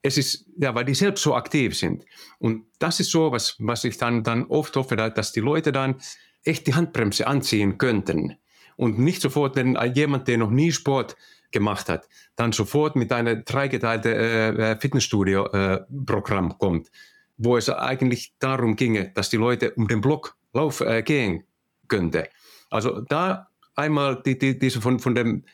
Es 0.00 0.16
ist, 0.16 0.46
ja, 0.56 0.74
weil 0.74 0.84
die 0.84 0.94
selbst 0.94 1.22
so 1.22 1.34
aktiv 1.34 1.76
sind. 1.76 2.04
Und 2.38 2.66
das 2.78 3.00
ist 3.00 3.10
so, 3.10 3.32
was, 3.32 3.56
was 3.58 3.82
ich 3.84 3.98
dann, 3.98 4.22
dann 4.22 4.44
oft 4.44 4.76
hoffe, 4.76 4.96
dass 4.96 5.32
die 5.32 5.40
Leute 5.40 5.72
dann 5.72 5.96
echt 6.44 6.66
die 6.66 6.74
Handbremse 6.74 7.26
anziehen 7.26 7.78
könnten. 7.78 8.36
Und 8.76 8.98
nicht 8.98 9.20
sofort, 9.20 9.56
wenn 9.56 9.76
jemand, 9.94 10.28
der 10.28 10.38
noch 10.38 10.50
nie 10.50 10.70
Sport 10.70 11.16
gemacht 11.50 11.88
hat, 11.88 12.08
dann 12.36 12.52
sofort 12.52 12.94
mit 12.94 13.12
einem 13.12 13.44
dreigeteilten 13.44 14.12
äh, 14.12 14.72
äh, 14.72 14.80
Fitnessstudio-Programm 14.80 16.50
äh, 16.50 16.54
kommt, 16.58 16.90
wo 17.38 17.56
es 17.56 17.70
eigentlich 17.70 18.34
darum 18.38 18.76
ginge, 18.76 19.10
dass 19.14 19.30
die 19.30 19.36
Leute 19.36 19.72
um 19.74 19.88
den 19.88 20.00
Block 20.00 20.36
lauf, 20.52 20.80
äh, 20.80 21.02
gehen 21.02 21.44
könnten. 21.86 22.24
Also 22.68 23.00
da 23.00 23.48
einmal 23.74 24.20
die, 24.24 24.38
die, 24.38 24.58
diese 24.58 24.80
von, 24.80 24.98
von, 24.98 25.14
dem, 25.14 25.44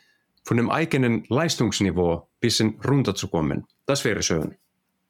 von 0.43 0.57
dem 0.57 0.71
eigenen 0.71 1.25
Leistungsniveau 1.29 2.17
ein 2.17 2.41
bisschen 2.41 2.81
runterzukommen. 2.85 3.67
Das 3.87 4.05
wäre 4.05 4.23
schön. 4.23 4.57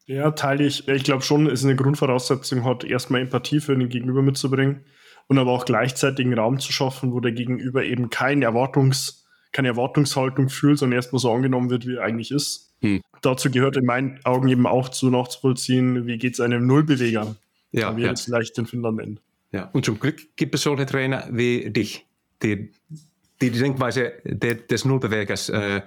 Ja, 0.05 0.31
teile 0.31 0.65
ich. 0.65 0.87
Ich 0.87 1.03
glaube 1.03 1.23
schon, 1.23 1.47
ist 1.47 1.63
eine 1.63 1.75
Grundvoraussetzung 1.75 2.63
hat, 2.63 2.83
erstmal 2.83 3.21
Empathie 3.21 3.59
für 3.59 3.75
den 3.75 3.89
Gegenüber 3.89 4.21
mitzubringen 4.21 4.85
und 5.27 5.39
aber 5.39 5.51
auch 5.51 5.65
gleichzeitig 5.65 6.25
einen 6.25 6.37
Raum 6.37 6.59
zu 6.59 6.71
schaffen, 6.71 7.11
wo 7.11 7.19
der 7.19 7.31
Gegenüber 7.31 7.83
eben 7.83 8.11
keine 8.11 8.45
Erwartungs, 8.45 9.24
keine 9.55 9.69
Erwartungshaltung 9.69 10.49
fühlt, 10.49 10.79
sondern 10.79 10.97
erstmal 10.97 11.21
so 11.21 11.31
angenommen 11.31 11.69
wird, 11.69 11.87
wie 11.87 11.95
er 11.95 12.03
eigentlich 12.03 12.31
ist. 12.31 12.73
Hm. 12.81 13.01
Dazu 13.21 13.49
gehört 13.49 13.77
in 13.77 13.85
meinen 13.85 14.19
Augen 14.25 14.49
eben 14.49 14.67
auch 14.67 14.89
zu 14.89 15.09
nachzuvollziehen, 15.09 16.05
wie 16.07 16.17
geht 16.17 16.33
es 16.33 16.41
einem 16.41 16.67
Nullbeweger, 16.67 17.37
ja, 17.71 17.95
wie 17.95 18.01
ja. 18.01 18.11
es 18.11 18.21
vielleicht 18.21 18.57
in 18.57 18.65
Finnland 18.65 18.97
nennt. 18.97 19.21
Ja, 19.53 19.69
und 19.71 19.85
zum 19.85 19.97
Glück 19.97 20.35
gibt 20.35 20.55
es 20.55 20.63
solche 20.63 20.85
Trainer 20.85 21.29
wie 21.31 21.69
dich, 21.69 22.05
die 22.43 22.69
die, 23.41 23.51
die 23.51 23.59
Denkweise 23.59 24.13
des 24.25 24.85
Nullbewegers 24.85 25.49
äh, 25.49 25.81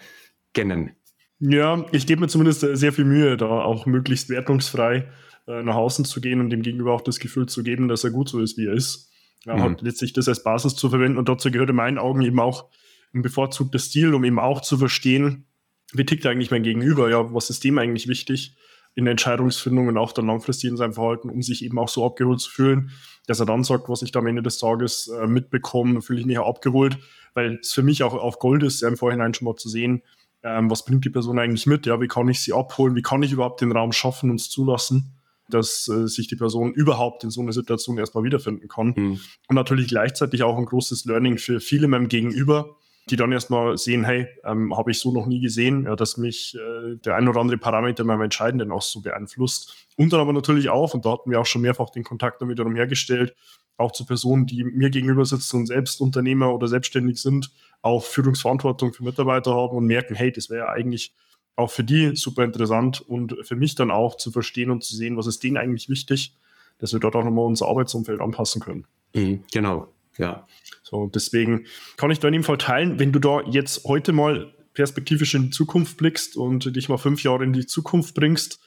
kennen. 0.54 0.92
Ja, 1.40 1.84
ich 1.92 2.06
gebe 2.06 2.22
mir 2.22 2.28
zumindest 2.28 2.60
sehr 2.60 2.92
viel 2.92 3.04
Mühe, 3.04 3.36
da 3.36 3.46
auch 3.46 3.86
möglichst 3.86 4.28
wertungsfrei 4.28 5.08
äh, 5.46 5.62
nach 5.62 5.76
außen 5.76 6.04
zu 6.04 6.20
gehen 6.20 6.40
und 6.40 6.50
dem 6.50 6.62
Gegenüber 6.62 6.94
auch 6.94 7.00
das 7.02 7.18
Gefühl 7.18 7.46
zu 7.46 7.62
geben, 7.62 7.88
dass 7.88 8.04
er 8.04 8.10
gut 8.10 8.28
so 8.28 8.40
ist, 8.40 8.56
wie 8.56 8.66
er 8.66 8.72
ist. 8.72 9.10
Ja, 9.44 9.56
mhm. 9.56 9.62
Hat 9.62 9.82
letztlich 9.82 10.12
das 10.12 10.28
als 10.28 10.42
Basis 10.42 10.74
zu 10.74 10.88
verwenden 10.88 11.18
und 11.18 11.28
dazu 11.28 11.50
gehört 11.50 11.70
in 11.70 11.76
meinen 11.76 11.98
Augen 11.98 12.22
eben 12.22 12.40
auch 12.40 12.66
ein 13.14 13.22
bevorzugter 13.22 13.78
Stil, 13.78 14.14
um 14.14 14.24
eben 14.24 14.38
auch 14.38 14.60
zu 14.60 14.76
verstehen, 14.78 15.46
wie 15.92 16.04
tickt 16.04 16.26
eigentlich 16.26 16.50
mein 16.50 16.62
Gegenüber, 16.62 17.10
ja, 17.10 17.32
was 17.32 17.50
ist 17.50 17.64
dem 17.64 17.78
eigentlich 17.78 18.08
wichtig 18.08 18.56
in 18.94 19.04
der 19.04 19.12
Entscheidungsfindung 19.12 19.88
und 19.88 19.96
auch 19.96 20.12
dann 20.12 20.26
langfristig 20.26 20.70
in 20.70 20.76
seinem 20.76 20.92
Verhalten, 20.92 21.30
um 21.30 21.40
sich 21.40 21.64
eben 21.64 21.78
auch 21.78 21.88
so 21.88 22.04
abgeholt 22.04 22.40
zu 22.40 22.50
fühlen, 22.50 22.90
dass 23.26 23.40
er 23.40 23.46
dann 23.46 23.64
sagt, 23.64 23.88
was 23.88 24.02
ich 24.02 24.12
da 24.12 24.18
am 24.18 24.26
Ende 24.26 24.42
des 24.42 24.58
Tages 24.58 25.08
äh, 25.08 25.26
mitbekomme, 25.26 26.02
fühle 26.02 26.20
ich 26.20 26.26
mich 26.26 26.38
abgeholt, 26.38 26.98
weil 27.34 27.58
es 27.62 27.72
für 27.72 27.82
mich 27.82 28.02
auch 28.02 28.14
auf 28.14 28.38
Gold 28.38 28.62
ist, 28.62 28.80
ja, 28.80 28.88
im 28.88 28.96
Vorhinein 28.96 29.34
schon 29.34 29.46
mal 29.46 29.56
zu 29.56 29.68
sehen, 29.68 30.02
ähm, 30.42 30.70
was 30.70 30.84
bringt 30.84 31.04
die 31.04 31.10
Person 31.10 31.38
eigentlich 31.38 31.66
mit, 31.66 31.86
ja, 31.86 32.00
wie 32.00 32.08
kann 32.08 32.28
ich 32.28 32.40
sie 32.40 32.52
abholen, 32.52 32.96
wie 32.96 33.02
kann 33.02 33.22
ich 33.22 33.32
überhaupt 33.32 33.60
den 33.60 33.72
Raum 33.72 33.92
schaffen 33.92 34.30
und 34.30 34.40
es 34.40 34.50
zulassen, 34.50 35.14
dass 35.48 35.88
äh, 35.88 36.06
sich 36.06 36.28
die 36.28 36.36
Person 36.36 36.72
überhaupt 36.72 37.24
in 37.24 37.30
so 37.30 37.40
einer 37.40 37.52
Situation 37.52 37.98
erstmal 37.98 38.24
wiederfinden 38.24 38.68
kann. 38.68 38.94
Mhm. 38.96 39.20
Und 39.48 39.54
natürlich 39.54 39.88
gleichzeitig 39.88 40.42
auch 40.42 40.58
ein 40.58 40.66
großes 40.66 41.04
Learning 41.04 41.38
für 41.38 41.60
viele 41.60 41.88
meinem 41.88 42.08
Gegenüber, 42.08 42.76
die 43.10 43.16
dann 43.16 43.32
erstmal 43.32 43.76
sehen, 43.76 44.04
hey, 44.04 44.28
ähm, 44.44 44.76
habe 44.76 44.90
ich 44.90 44.98
so 44.98 45.12
noch 45.12 45.26
nie 45.26 45.40
gesehen, 45.40 45.84
ja, 45.84 45.96
dass 45.96 46.16
mich 46.16 46.56
äh, 46.56 46.96
der 46.96 47.16
ein 47.16 47.28
oder 47.28 47.40
andere 47.40 47.58
Parameter 47.58 48.04
beim 48.04 48.20
Entscheidenden 48.20 48.72
auch 48.72 48.82
so 48.82 49.00
beeinflusst. 49.00 49.88
Und 49.96 50.12
dann 50.12 50.20
aber 50.20 50.32
natürlich 50.32 50.68
auch, 50.68 50.94
und 50.94 51.04
da 51.04 51.12
hatten 51.12 51.30
wir 51.30 51.40
auch 51.40 51.46
schon 51.46 51.62
mehrfach 51.62 51.90
den 51.90 52.04
Kontakt 52.04 52.40
damit 52.40 52.58
hergestellt, 52.58 53.34
auch 53.76 53.92
zu 53.92 54.04
Personen, 54.04 54.46
die 54.46 54.64
mir 54.64 54.90
gegenüber 54.90 55.24
sitzen 55.24 55.58
und 55.58 55.66
selbst 55.66 56.00
Unternehmer 56.00 56.52
oder 56.52 56.68
selbstständig 56.68 57.22
sind, 57.22 57.50
auch 57.80 58.04
Führungsverantwortung 58.04 58.92
für 58.92 59.04
Mitarbeiter 59.04 59.54
haben 59.54 59.76
und 59.76 59.86
merken, 59.86 60.14
hey, 60.14 60.32
das 60.32 60.50
wäre 60.50 60.66
ja 60.66 60.72
eigentlich 60.72 61.14
auch 61.56 61.70
für 61.70 61.84
die 61.84 62.14
super 62.16 62.44
interessant 62.44 63.00
und 63.00 63.36
für 63.42 63.56
mich 63.56 63.74
dann 63.74 63.90
auch 63.90 64.16
zu 64.16 64.30
verstehen 64.30 64.70
und 64.70 64.84
zu 64.84 64.94
sehen, 64.94 65.16
was 65.16 65.26
ist 65.26 65.42
denen 65.42 65.56
eigentlich 65.56 65.88
wichtig, 65.88 66.34
dass 66.78 66.92
wir 66.92 67.00
dort 67.00 67.16
auch 67.16 67.24
nochmal 67.24 67.46
unser 67.46 67.66
Arbeitsumfeld 67.66 68.20
anpassen 68.20 68.60
können. 68.60 68.86
Mhm, 69.14 69.42
genau, 69.52 69.88
ja. 70.18 70.46
So, 70.82 71.06
deswegen 71.06 71.66
kann 71.96 72.10
ich 72.10 72.18
da 72.18 72.28
in 72.28 72.32
dem 72.32 72.44
Fall 72.44 72.58
teilen, 72.58 72.98
wenn 72.98 73.12
du 73.12 73.18
da 73.18 73.42
jetzt 73.42 73.84
heute 73.84 74.12
mal 74.12 74.54
perspektivisch 74.74 75.34
in 75.34 75.44
die 75.44 75.50
Zukunft 75.50 75.96
blickst 75.96 76.36
und 76.36 76.76
dich 76.76 76.88
mal 76.88 76.98
fünf 76.98 77.22
Jahre 77.22 77.44
in 77.44 77.52
die 77.52 77.66
Zukunft 77.66 78.14
bringst 78.14 78.60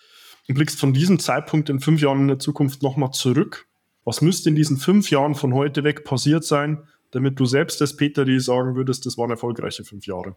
und 0.47 0.55
blickst 0.55 0.79
von 0.79 0.93
diesem 0.93 1.19
Zeitpunkt 1.19 1.69
in 1.69 1.79
fünf 1.79 2.01
Jahren 2.01 2.21
in 2.21 2.27
der 2.27 2.39
Zukunft 2.39 2.83
nochmal 2.83 3.11
zurück 3.11 3.67
was 4.03 4.21
müsste 4.21 4.49
in 4.49 4.55
diesen 4.55 4.77
fünf 4.77 5.11
Jahren 5.11 5.35
von 5.35 5.53
heute 5.53 5.83
weg 5.83 6.03
passiert 6.03 6.43
sein, 6.43 6.87
damit 7.11 7.39
du 7.39 7.45
selbst 7.45 7.81
als 7.81 7.95
Peter 7.95 8.25
die 8.25 8.39
sagen 8.39 8.75
würdest, 8.75 9.05
das 9.05 9.17
waren 9.17 9.29
erfolgreiche 9.29 9.83
fünf 9.83 10.07
Jahre? 10.07 10.35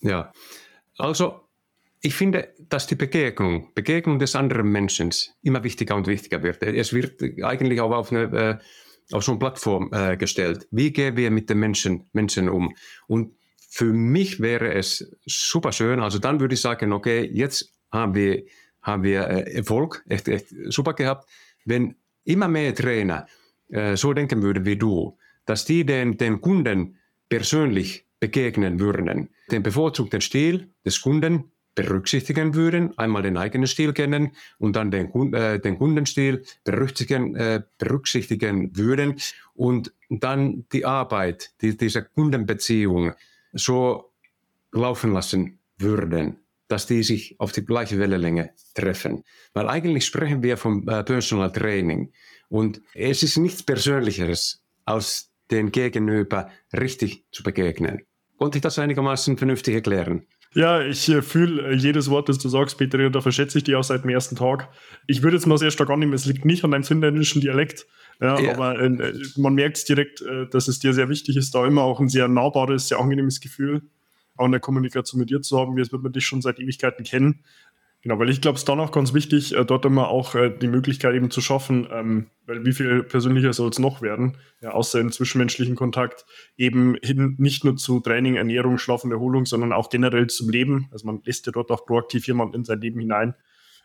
Ja, 0.00 0.32
also 0.96 1.40
ich 2.02 2.14
finde, 2.14 2.54
dass 2.68 2.86
die 2.86 2.94
Begegnung, 2.94 3.72
Begegnung 3.74 4.18
des 4.18 4.34
anderen 4.36 4.68
Menschen 4.68 5.10
immer 5.42 5.64
wichtiger 5.64 5.96
und 5.96 6.06
wichtiger 6.06 6.42
wird. 6.42 6.62
Es 6.62 6.92
wird 6.92 7.22
eigentlich 7.42 7.80
auch 7.80 7.90
auf, 7.90 8.12
eine, 8.12 8.22
äh, 8.22 8.58
auf 9.12 9.24
so 9.24 9.32
eine 9.32 9.38
Plattform 9.38 9.90
äh, 9.92 10.16
gestellt. 10.16 10.66
Wie 10.70 10.92
gehen 10.92 11.16
wir 11.16 11.30
mit 11.30 11.50
den 11.50 11.58
Menschen, 11.58 12.08
Menschen 12.12 12.48
um? 12.48 12.74
Und 13.06 13.34
für 13.68 13.92
mich 13.92 14.40
wäre 14.40 14.74
es 14.74 15.16
super 15.26 15.72
schön. 15.72 16.00
Also 16.00 16.18
dann 16.18 16.40
würde 16.40 16.54
ich 16.54 16.60
sagen, 16.60 16.92
okay, 16.92 17.28
jetzt 17.32 17.72
haben 17.92 18.14
wir, 18.14 18.44
haben 18.82 19.02
wir 19.02 19.28
äh, 19.28 19.54
Erfolg, 19.54 20.04
echt, 20.08 20.28
echt 20.28 20.48
super 20.68 20.94
gehabt, 20.94 21.28
wenn 21.64 21.94
immer 22.24 22.48
mehr 22.48 22.74
Trainer 22.74 23.26
äh, 23.68 23.96
so 23.96 24.12
denken 24.12 24.42
würden 24.42 24.64
wie 24.64 24.76
du, 24.76 25.16
dass 25.46 25.64
die 25.64 25.84
den, 25.84 26.16
den 26.16 26.40
Kunden 26.40 26.98
persönlich 27.28 28.06
begegnen 28.18 28.80
würden, 28.80 29.30
den 29.50 29.62
bevorzugten 29.62 30.20
Stil 30.20 30.72
des 30.84 31.00
Kunden 31.00 31.50
berücksichtigen 31.74 32.54
würden, 32.54 32.96
einmal 32.98 33.22
den 33.22 33.36
eigenen 33.36 33.66
Stil 33.66 33.92
kennen 33.92 34.32
und 34.58 34.76
dann 34.76 34.90
den, 34.90 35.32
äh, 35.32 35.60
den 35.60 35.78
Kundenstil 35.78 36.44
berücksichtigen, 36.64 37.36
äh, 37.36 37.62
berücksichtigen 37.78 38.76
würden 38.76 39.16
und 39.54 39.92
dann 40.08 40.66
die 40.72 40.84
Arbeit, 40.84 41.52
die, 41.60 41.76
diese 41.76 42.02
Kundenbeziehung 42.02 43.12
so 43.52 44.12
laufen 44.72 45.12
lassen 45.12 45.58
würden 45.78 46.36
dass 46.70 46.86
die 46.86 47.02
sich 47.02 47.34
auf 47.38 47.52
die 47.52 47.64
gleiche 47.64 47.98
Wellenlänge 47.98 48.50
treffen. 48.74 49.24
Weil 49.52 49.68
eigentlich 49.68 50.06
sprechen 50.06 50.42
wir 50.42 50.56
vom 50.56 50.88
äh, 50.88 51.02
Personal 51.02 51.50
Training 51.50 52.12
und 52.48 52.80
es 52.94 53.22
ist 53.22 53.36
nichts 53.38 53.62
Persönlicheres, 53.62 54.62
als 54.84 55.30
den 55.50 55.72
Gegenüber 55.72 56.50
richtig 56.72 57.24
zu 57.32 57.42
begegnen. 57.42 58.02
Konnte 58.38 58.58
ich 58.58 58.62
das 58.62 58.78
einigermaßen 58.78 59.36
vernünftig 59.36 59.74
erklären? 59.74 60.26
Ja, 60.54 60.82
ich 60.82 61.08
äh, 61.08 61.22
fühle 61.22 61.70
äh, 61.70 61.74
jedes 61.74 62.10
Wort, 62.10 62.28
das 62.28 62.38
du 62.38 62.48
sagst, 62.48 62.76
Peter, 62.76 62.98
und 63.06 63.14
da 63.14 63.20
verschätze 63.20 63.58
ich 63.58 63.64
dich 63.64 63.76
auch 63.76 63.84
seit 63.84 64.02
dem 64.02 64.10
ersten 64.10 64.34
Tag. 64.34 64.68
Ich 65.06 65.22
würde 65.22 65.36
jetzt 65.36 65.46
mal 65.46 65.58
sehr 65.58 65.70
stark 65.70 65.90
annehmen, 65.90 66.12
es 66.12 66.26
liegt 66.26 66.44
nicht 66.44 66.64
an 66.64 66.72
deinem 66.72 66.82
finnländischen 66.82 67.40
Dialekt, 67.40 67.86
ja, 68.20 68.38
ja. 68.38 68.52
aber 68.54 68.80
äh, 68.80 69.12
man 69.36 69.54
merkt 69.54 69.76
es 69.76 69.84
direkt, 69.84 70.22
äh, 70.22 70.46
dass 70.50 70.66
es 70.66 70.80
dir 70.80 70.92
sehr 70.92 71.08
wichtig 71.08 71.36
ist, 71.36 71.54
da 71.54 71.66
immer 71.66 71.82
auch 71.82 72.00
ein 72.00 72.08
sehr 72.08 72.26
nahbares, 72.26 72.88
sehr 72.88 72.98
angenehmes 72.98 73.40
Gefühl 73.40 73.82
auch 74.40 74.46
in 74.46 74.52
der 74.52 74.60
Kommunikation 74.60 75.20
mit 75.20 75.30
dir 75.30 75.42
zu 75.42 75.58
haben, 75.58 75.76
wie 75.76 75.82
es 75.82 75.92
wird 75.92 76.02
man 76.02 76.12
dich 76.12 76.24
schon 76.24 76.40
seit 76.40 76.58
Ewigkeiten 76.58 77.04
kennen. 77.04 77.44
Genau, 78.02 78.18
weil 78.18 78.30
ich 78.30 78.40
glaube, 78.40 78.54
es 78.54 78.62
ist 78.62 78.68
dann 78.68 78.80
auch 78.80 78.92
ganz 78.92 79.12
wichtig, 79.12 79.54
äh, 79.54 79.64
dort 79.64 79.84
immer 79.84 80.08
auch 80.08 80.34
äh, 80.34 80.50
die 80.50 80.68
Möglichkeit 80.68 81.14
eben 81.14 81.30
zu 81.30 81.42
schaffen, 81.42 81.86
ähm, 81.92 82.28
weil 82.46 82.64
wie 82.64 82.72
viel 82.72 83.02
persönlicher 83.02 83.52
soll 83.52 83.68
es 83.68 83.78
noch 83.78 84.00
werden, 84.00 84.38
ja, 84.62 84.70
außer 84.70 84.98
im 85.00 85.12
zwischenmenschlichen 85.12 85.76
Kontakt, 85.76 86.24
eben 86.56 86.96
hin 87.02 87.34
nicht 87.38 87.62
nur 87.62 87.76
zu 87.76 88.00
Training, 88.00 88.36
Ernährung, 88.36 88.78
Schlaf 88.78 89.04
und 89.04 89.12
Erholung, 89.12 89.44
sondern 89.44 89.74
auch 89.74 89.90
generell 89.90 90.28
zum 90.28 90.48
Leben. 90.48 90.88
Also 90.92 91.06
man 91.06 91.20
lässt 91.26 91.44
ja 91.44 91.52
dort 91.52 91.70
auch 91.70 91.84
proaktiv 91.84 92.26
jemand 92.26 92.54
in 92.54 92.64
sein 92.64 92.80
Leben 92.80 93.00
hinein. 93.00 93.34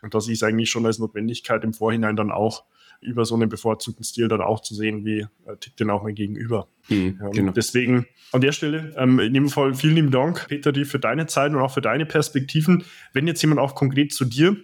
Und 0.02 0.14
das 0.14 0.28
ist 0.28 0.42
eigentlich 0.42 0.70
schon 0.70 0.86
als 0.86 0.98
Notwendigkeit 0.98 1.64
im 1.64 1.72
Vorhinein 1.72 2.16
dann 2.16 2.30
auch 2.30 2.64
über 3.00 3.24
so 3.24 3.34
einen 3.34 3.48
bevorzugten 3.48 4.04
Stil 4.04 4.28
dann 4.28 4.40
auch 4.40 4.60
zu 4.60 4.74
sehen, 4.74 5.04
wie 5.04 5.20
äh, 5.20 5.56
tickt 5.60 5.80
denn 5.80 5.90
auch 5.90 6.02
mein 6.02 6.14
Gegenüber. 6.14 6.68
Mhm, 6.88 7.20
ähm, 7.22 7.30
genau. 7.32 7.52
Deswegen 7.52 8.06
an 8.32 8.40
der 8.40 8.52
Stelle, 8.52 8.94
ähm, 8.96 9.18
in 9.20 9.34
dem 9.34 9.48
Fall 9.48 9.74
vielen 9.74 9.94
lieben 9.94 10.10
Dank, 10.10 10.46
Peter, 10.48 10.72
dir 10.72 10.86
für 10.86 10.98
deine 10.98 11.26
Zeit 11.26 11.52
und 11.52 11.58
auch 11.58 11.72
für 11.72 11.80
deine 11.80 12.06
Perspektiven. 12.06 12.84
Wenn 13.12 13.26
jetzt 13.26 13.42
jemand 13.42 13.60
auch 13.60 13.74
konkret 13.74 14.12
zu 14.12 14.24
dir 14.24 14.56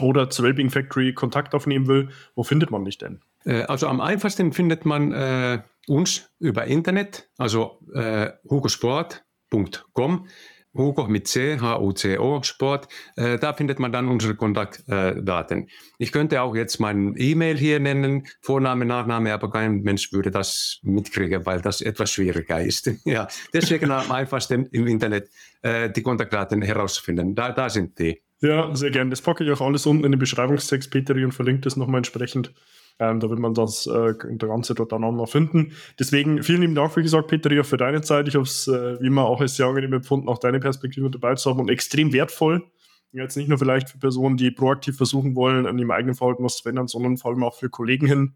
oder 0.00 0.30
zur 0.30 0.46
Wellbeing 0.46 0.70
Factory 0.70 1.12
Kontakt 1.12 1.54
aufnehmen 1.54 1.86
will, 1.86 2.08
wo 2.34 2.42
findet 2.42 2.70
man 2.70 2.84
dich 2.84 2.98
denn? 2.98 3.20
Äh, 3.44 3.62
also 3.62 3.86
am 3.86 4.00
einfachsten 4.00 4.52
findet 4.52 4.84
man 4.84 5.12
äh, 5.12 5.62
uns 5.86 6.30
über 6.38 6.64
Internet, 6.64 7.28
also 7.38 7.80
äh, 7.94 8.30
hugosport.com. 8.48 10.26
Hugo 10.74 11.06
mit 11.06 11.28
C, 11.28 11.58
H-U-C-O, 11.58 12.42
Sport. 12.42 12.88
Äh, 13.16 13.38
da 13.38 13.52
findet 13.52 13.78
man 13.78 13.92
dann 13.92 14.08
unsere 14.08 14.34
Kontaktdaten. 14.34 15.68
ich 15.98 16.12
könnte 16.12 16.42
auch 16.42 16.54
jetzt 16.54 16.80
meinen 16.80 17.14
E-Mail 17.16 17.56
hier 17.56 17.80
nennen, 17.80 18.26
Vorname, 18.40 18.84
Nachname, 18.84 19.32
aber 19.32 19.50
kein 19.50 19.82
Mensch 19.82 20.12
würde 20.12 20.30
das 20.30 20.80
mitkriegen, 20.82 21.46
weil 21.46 21.60
das 21.60 21.80
etwas 21.80 22.10
schwieriger 22.10 22.60
ist. 22.60 22.90
ja, 23.04 23.28
deswegen 23.52 23.90
am 23.90 24.10
einfachsten 24.10 24.66
im 24.66 24.86
Internet 24.86 25.30
äh, 25.62 25.90
die 25.90 26.02
Kontaktdaten 26.02 26.62
herausfinden. 26.62 27.34
Da, 27.34 27.52
da 27.52 27.70
sind 27.70 27.98
die. 27.98 28.20
Ja, 28.40 28.74
sehr 28.74 28.90
gerne. 28.90 29.10
Das 29.10 29.22
packe 29.22 29.44
ich 29.44 29.50
auch 29.50 29.60
alles 29.60 29.86
unten 29.86 30.04
in 30.04 30.12
den 30.12 30.18
Beschreibungstext, 30.18 30.90
Peteri, 30.90 31.24
und 31.24 31.32
verlinke 31.32 31.62
das 31.62 31.76
nochmal 31.76 31.98
entsprechend. 31.98 32.52
Ähm, 33.00 33.18
da 33.18 33.28
wird 33.28 33.40
man 33.40 33.54
das 33.54 33.86
äh, 33.86 34.14
ganze 34.38 34.74
dort 34.74 34.92
dann 34.92 35.02
auch 35.02 35.12
noch 35.12 35.28
finden. 35.28 35.72
Deswegen 35.98 36.42
vielen 36.42 36.60
lieben 36.60 36.74
Dank, 36.76 36.96
wie 36.96 37.02
gesagt, 37.02 37.28
Peter, 37.28 37.64
für 37.64 37.76
deine 37.76 38.02
Zeit. 38.02 38.28
Ich 38.28 38.34
habe 38.34 38.44
es 38.44 38.68
äh, 38.68 39.00
wie 39.00 39.08
immer 39.08 39.24
auch 39.24 39.40
als 39.40 39.56
sehr 39.56 39.66
angenehm 39.66 39.94
empfunden, 39.94 40.28
auch 40.28 40.38
deine 40.38 40.60
Perspektive 40.60 41.10
dabei 41.10 41.34
zu 41.34 41.50
haben 41.50 41.60
und 41.60 41.70
extrem 41.70 42.12
wertvoll. 42.12 42.62
Jetzt 43.10 43.36
nicht 43.36 43.48
nur 43.48 43.58
vielleicht 43.58 43.90
für 43.90 43.98
Personen, 43.98 44.36
die 44.36 44.50
proaktiv 44.50 44.96
versuchen 44.96 45.36
wollen, 45.36 45.66
an 45.66 45.78
ihrem 45.78 45.92
eigenen 45.92 46.16
Verhalten 46.16 46.42
was 46.42 46.56
zu 46.56 46.68
ändern, 46.68 46.88
sondern 46.88 47.16
vor 47.16 47.30
allem 47.30 47.44
auch 47.44 47.56
für 47.56 47.70
Kollegen 47.70 48.06
hin, 48.06 48.34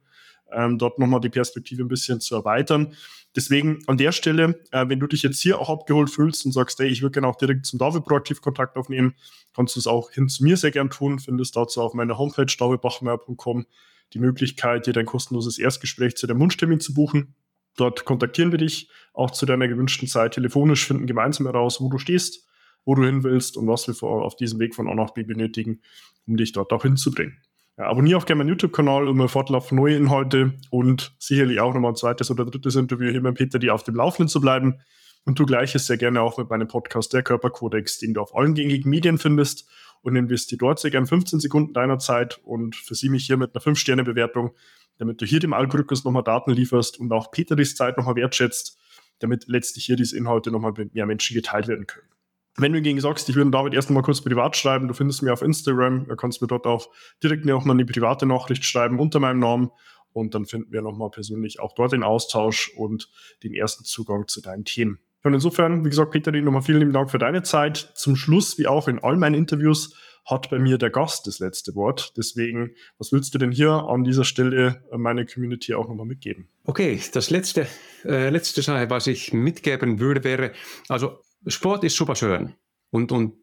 ähm, 0.53 0.79
dort 0.79 0.99
nochmal 0.99 1.21
die 1.21 1.29
Perspektive 1.29 1.83
ein 1.83 1.89
bisschen 1.89 2.21
zu 2.21 2.37
erweitern. 2.37 2.95
Deswegen 3.35 3.81
an 3.87 3.97
der 3.97 4.13
Stelle, 4.13 4.61
äh, 4.71 4.89
wenn 4.89 5.01
du 5.01 5.07
dich 5.07 5.23
jetzt 5.23 5.41
hier 5.41 5.61
auch 5.61 5.69
abgeholt 5.69 6.11
fühlst 6.11 6.47
und 6.47 6.53
sagst, 6.53 6.79
hey, 6.79 6.89
ich 6.89 7.03
würde 7.03 7.15
gerne 7.15 7.27
auch 7.27 7.37
direkt 7.37 7.67
zum 7.67 7.79
David 7.79 8.05
proaktiv 8.05 8.41
Kontakt 8.41 8.77
aufnehmen, 8.77 9.15
kannst 9.55 9.77
du 9.77 9.81
es 9.81 9.87
auch 9.87 10.11
hin 10.11 10.29
zu 10.29 10.45
mir 10.45 10.57
sehr 10.57 10.71
gern 10.71 10.91
tun. 10.91 11.19
Findest 11.19 11.57
dazu 11.57 11.83
auf 11.83 11.95
meiner 11.95 12.17
Homepage 12.17 12.47
davidbachmeier.com 12.47 13.67
die 14.13 14.19
Möglichkeit, 14.19 14.87
dir 14.87 14.93
dein 14.93 15.07
kostenloses 15.07 15.59
Erstgespräch 15.59 16.17
zu 16.17 16.27
deinem 16.27 16.41
Wunschtermin 16.41 16.81
zu 16.81 16.95
buchen. 16.95 17.35
Dort 17.77 18.05
kontaktieren 18.05 18.51
wir 18.51 18.59
dich 18.59 18.91
auch 19.13 19.31
zu 19.31 19.47
deiner 19.47 19.69
gewünschten 19.69 20.09
Zeit 20.09 20.35
telefonisch, 20.35 20.87
finden 20.87 21.07
gemeinsam 21.07 21.47
heraus, 21.47 21.81
wo 21.81 21.89
du 21.89 21.99
stehst, 21.99 22.47
wo 22.85 22.95
du 22.95 23.05
hin 23.05 23.23
willst 23.23 23.57
und 23.57 23.69
was 23.69 23.87
wir 23.87 24.03
auf 24.03 24.37
diesem 24.37 24.59
Weg 24.59 24.75
von 24.75 24.89
A 24.89 24.95
nach 24.95 25.11
B 25.11 25.23
benötigen, 25.23 25.81
um 26.27 26.37
dich 26.37 26.53
dort 26.53 26.73
auch 26.73 26.83
hinzubringen. 26.83 27.39
Ja, 27.77 27.87
abonniere 27.87 28.19
auch 28.19 28.27
gerne 28.27 28.39
meinen 28.39 28.49
YouTube-Kanal, 28.49 29.07
um 29.07 29.17
mir 29.17 29.29
fortlaufend 29.29 29.81
neue 29.81 29.97
Inhalte 29.97 30.55
und 30.71 31.15
sicherlich 31.21 31.61
auch 31.61 31.73
nochmal 31.73 31.93
ein 31.93 31.97
zweites 31.97 32.29
oder 32.31 32.45
drittes 32.45 32.75
Interview 32.75 33.11
hier 33.11 33.21
mit 33.21 33.37
Peter, 33.37 33.61
die 33.61 33.71
auf 33.71 33.85
dem 33.85 33.95
Laufenden 33.95 34.29
zu 34.29 34.41
bleiben. 34.41 34.81
Und 35.25 35.39
du 35.39 35.47
gleiches 35.47 35.87
sehr 35.87 35.97
gerne 35.97 36.23
auch 36.23 36.39
mit 36.39 36.51
meinem 36.51 36.67
Podcast 36.67 37.13
Der 37.13 37.23
Körperkodex, 37.23 37.99
den 37.99 38.15
du 38.15 38.21
auf 38.21 38.35
allen 38.35 38.55
gängigen 38.55 38.91
Medien 38.91 39.19
findest 39.19 39.69
und 40.03 40.17
investiere 40.17 40.59
dort 40.59 40.79
sehr 40.79 40.91
gerne 40.91 41.07
15 41.07 41.41
Sekunden 41.41 41.73
deiner 41.73 41.99
Zeit 41.99 42.41
und 42.45 42.77
versieh 42.77 43.09
mich 43.09 43.27
hier 43.27 43.37
mit 43.37 43.55
einer 43.55 43.63
5-Sterne-Bewertung, 43.63 44.55
damit 44.99 45.21
du 45.21 45.27
hier 45.27 45.41
dem 45.41 45.53
Algorithmus 45.53 46.05
nochmal 46.05 46.25
Daten 46.25 46.53
lieferst 46.53 46.99
und 46.99 47.13
auch 47.13 47.31
Peteris 47.31 47.75
Zeit 47.75 47.97
nochmal 47.97 48.17
wertschätzt, 48.17 48.79
damit 49.21 49.47
letztlich 49.47 49.85
hier 49.87 49.97
diese 49.97 50.17
Inhalte 50.17 50.51
nochmal 50.51 50.73
mit 50.77 50.95
mehr 50.95 51.07
Menschen 51.07 51.35
geteilt 51.35 51.69
werden 51.69 51.87
können. 51.87 52.09
Wenn 52.57 52.73
du 52.73 52.79
hingegen 52.79 53.01
sagst, 53.01 53.29
ich 53.29 53.37
würde 53.37 53.53
David 53.53 53.75
erst 53.75 53.89
mal 53.91 54.03
kurz 54.03 54.21
privat 54.21 54.57
schreiben, 54.57 54.89
du 54.89 54.95
findest 54.95 55.23
mich 55.23 55.31
auf 55.31 55.43
Instagram, 55.43 56.09
du 56.09 56.17
kannst 56.17 56.43
mir 56.43 56.49
dort 56.49 56.67
auch 56.67 56.89
direkt 57.23 57.49
auch 57.51 57.65
mal 57.65 57.75
eine 57.75 57.85
private 57.85 58.27
Nachricht 58.27 58.65
schreiben 58.65 58.99
unter 58.99 59.21
meinem 59.21 59.39
Namen 59.39 59.71
und 60.13 60.35
dann 60.35 60.45
finden 60.45 60.73
wir 60.73 60.83
nochmal 60.83 61.11
persönlich 61.11 61.61
auch 61.61 61.75
dort 61.75 61.93
den 61.93 62.03
Austausch 62.03 62.73
und 62.77 63.11
den 63.45 63.55
ersten 63.55 63.85
Zugang 63.85 64.27
zu 64.27 64.41
deinen 64.41 64.65
Themen. 64.65 64.99
Und 65.25 65.35
insofern, 65.35 65.85
wie 65.85 65.91
gesagt, 65.91 66.13
Peter, 66.13 66.31
nochmal 66.33 66.63
vielen 66.63 66.81
lieben 66.81 66.93
Dank 66.93 67.11
für 67.11 67.19
deine 67.19 67.43
Zeit. 67.43 67.93
Zum 67.95 68.17
Schluss, 68.17 68.59
wie 68.59 68.67
auch 68.67 68.89
in 68.89 68.99
all 69.01 69.17
meinen 69.17 69.35
Interviews, 69.35 69.95
hat 70.29 70.51
bei 70.51 70.59
mir 70.59 70.79
der 70.79 70.91
Gast 70.91 71.27
das 71.27 71.39
letzte 71.39 71.75
Wort. 71.75 72.13
Deswegen, 72.17 72.75
was 72.99 73.13
willst 73.13 73.35
du 73.35 73.39
denn 73.39 73.51
hier 73.51 73.71
an 73.73 74.05
dieser 74.05 74.25
Stelle 74.25 74.85
meine 74.95 75.25
Community 75.27 75.75
auch 75.75 75.89
nochmal 75.89 76.07
mitgeben? 76.07 76.49
Okay, 76.65 77.01
das 77.13 77.31
letzte, 77.31 77.67
äh, 78.05 78.29
letzte 78.29 78.63
Sache, 78.63 78.91
was 78.91 79.07
ich 79.07 79.33
mitgeben 79.33 80.01
würde, 80.01 80.25
wäre, 80.25 80.53
also 80.89 81.21
Sport 81.47 81.85
ist 81.85 81.97
super 81.97 82.15
schön 82.15 82.55
und, 82.91 83.11
und 83.11 83.35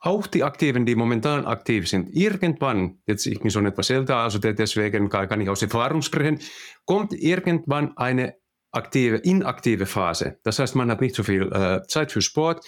auch 0.00 0.26
die 0.26 0.44
Aktiven, 0.44 0.84
die 0.84 0.96
momentan 0.96 1.46
aktiv 1.46 1.88
sind, 1.88 2.14
irgendwann, 2.14 2.98
jetzt 3.06 3.24
ich 3.26 3.40
bin 3.40 3.50
schon 3.50 3.64
etwas 3.64 3.88
älter, 3.88 4.16
also 4.18 4.38
deswegen 4.38 5.08
kann 5.08 5.40
ich 5.40 5.48
aus 5.48 5.62
Erfahrung 5.62 6.02
sprechen, 6.02 6.40
kommt 6.84 7.14
irgendwann 7.14 7.96
eine 7.96 8.34
aktive, 8.74 9.16
inaktive 9.16 9.86
Phase. 9.86 10.38
Das 10.42 10.58
heißt, 10.58 10.74
man 10.74 10.90
hat 10.90 11.00
nicht 11.00 11.14
so 11.14 11.22
viel 11.22 11.50
äh, 11.52 11.82
Zeit 11.86 12.12
für 12.12 12.22
Sport. 12.22 12.64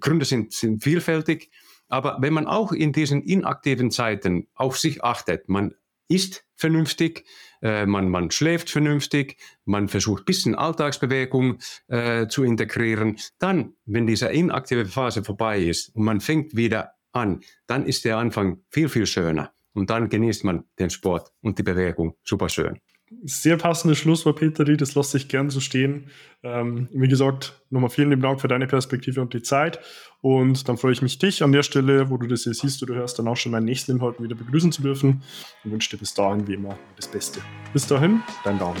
Gründe 0.00 0.24
sind, 0.24 0.52
sind 0.52 0.82
vielfältig. 0.82 1.50
Aber 1.88 2.18
wenn 2.20 2.32
man 2.32 2.46
auch 2.46 2.72
in 2.72 2.92
diesen 2.92 3.22
inaktiven 3.22 3.90
Zeiten 3.90 4.48
auf 4.54 4.78
sich 4.78 5.04
achtet, 5.04 5.48
man 5.48 5.74
isst 6.08 6.44
vernünftig, 6.56 7.24
äh, 7.62 7.86
man, 7.86 8.08
man 8.08 8.30
schläft 8.30 8.70
vernünftig, 8.70 9.36
man 9.64 9.88
versucht 9.88 10.22
ein 10.22 10.26
bisschen 10.26 10.54
Alltagsbewegung 10.54 11.58
äh, 11.88 12.26
zu 12.26 12.44
integrieren, 12.44 13.18
dann, 13.38 13.74
wenn 13.84 14.06
diese 14.06 14.26
inaktive 14.26 14.86
Phase 14.86 15.22
vorbei 15.22 15.60
ist 15.60 15.94
und 15.94 16.04
man 16.04 16.20
fängt 16.20 16.56
wieder 16.56 16.92
an, 17.12 17.40
dann 17.66 17.86
ist 17.86 18.04
der 18.04 18.18
Anfang 18.18 18.62
viel, 18.70 18.88
viel 18.88 19.06
schöner. 19.06 19.52
Und 19.74 19.90
dann 19.90 20.08
genießt 20.08 20.44
man 20.44 20.64
den 20.78 20.90
Sport 20.90 21.32
und 21.42 21.58
die 21.58 21.62
Bewegung 21.62 22.16
super 22.22 22.48
schön 22.48 22.80
sehr 23.24 23.56
passendes 23.56 23.98
Schlusswort, 23.98 24.38
Peteri, 24.38 24.76
das 24.76 24.94
lasse 24.94 25.16
ich 25.16 25.28
gern 25.28 25.50
so 25.50 25.60
stehen. 25.60 26.10
Ähm, 26.42 26.88
wie 26.92 27.08
gesagt, 27.08 27.60
nochmal 27.70 27.90
vielen 27.90 28.10
lieben 28.10 28.22
Dank 28.22 28.40
für 28.40 28.48
deine 28.48 28.66
Perspektive 28.66 29.20
und 29.20 29.32
die 29.32 29.42
Zeit. 29.42 29.80
Und 30.22 30.68
dann 30.68 30.76
freue 30.76 30.92
ich 30.92 31.02
mich, 31.02 31.18
dich 31.18 31.42
an 31.42 31.52
der 31.52 31.62
Stelle, 31.62 32.10
wo 32.10 32.16
du 32.16 32.26
das 32.26 32.44
hier 32.44 32.54
siehst 32.54 32.82
oder 32.82 32.94
hörst, 32.94 33.18
dann 33.18 33.28
auch 33.28 33.36
schon 33.36 33.52
meinen 33.52 33.66
nächsten 33.66 33.92
Inhalt 33.92 34.20
wieder 34.20 34.34
begrüßen 34.34 34.72
zu 34.72 34.82
dürfen 34.82 35.22
und 35.64 35.70
wünsche 35.70 35.90
dir 35.90 35.98
bis 35.98 36.14
dahin 36.14 36.46
wie 36.48 36.54
immer 36.54 36.76
das 36.96 37.08
Beste. 37.08 37.40
Bis 37.72 37.86
dahin, 37.86 38.22
dein 38.44 38.58
Daumen. 38.58 38.80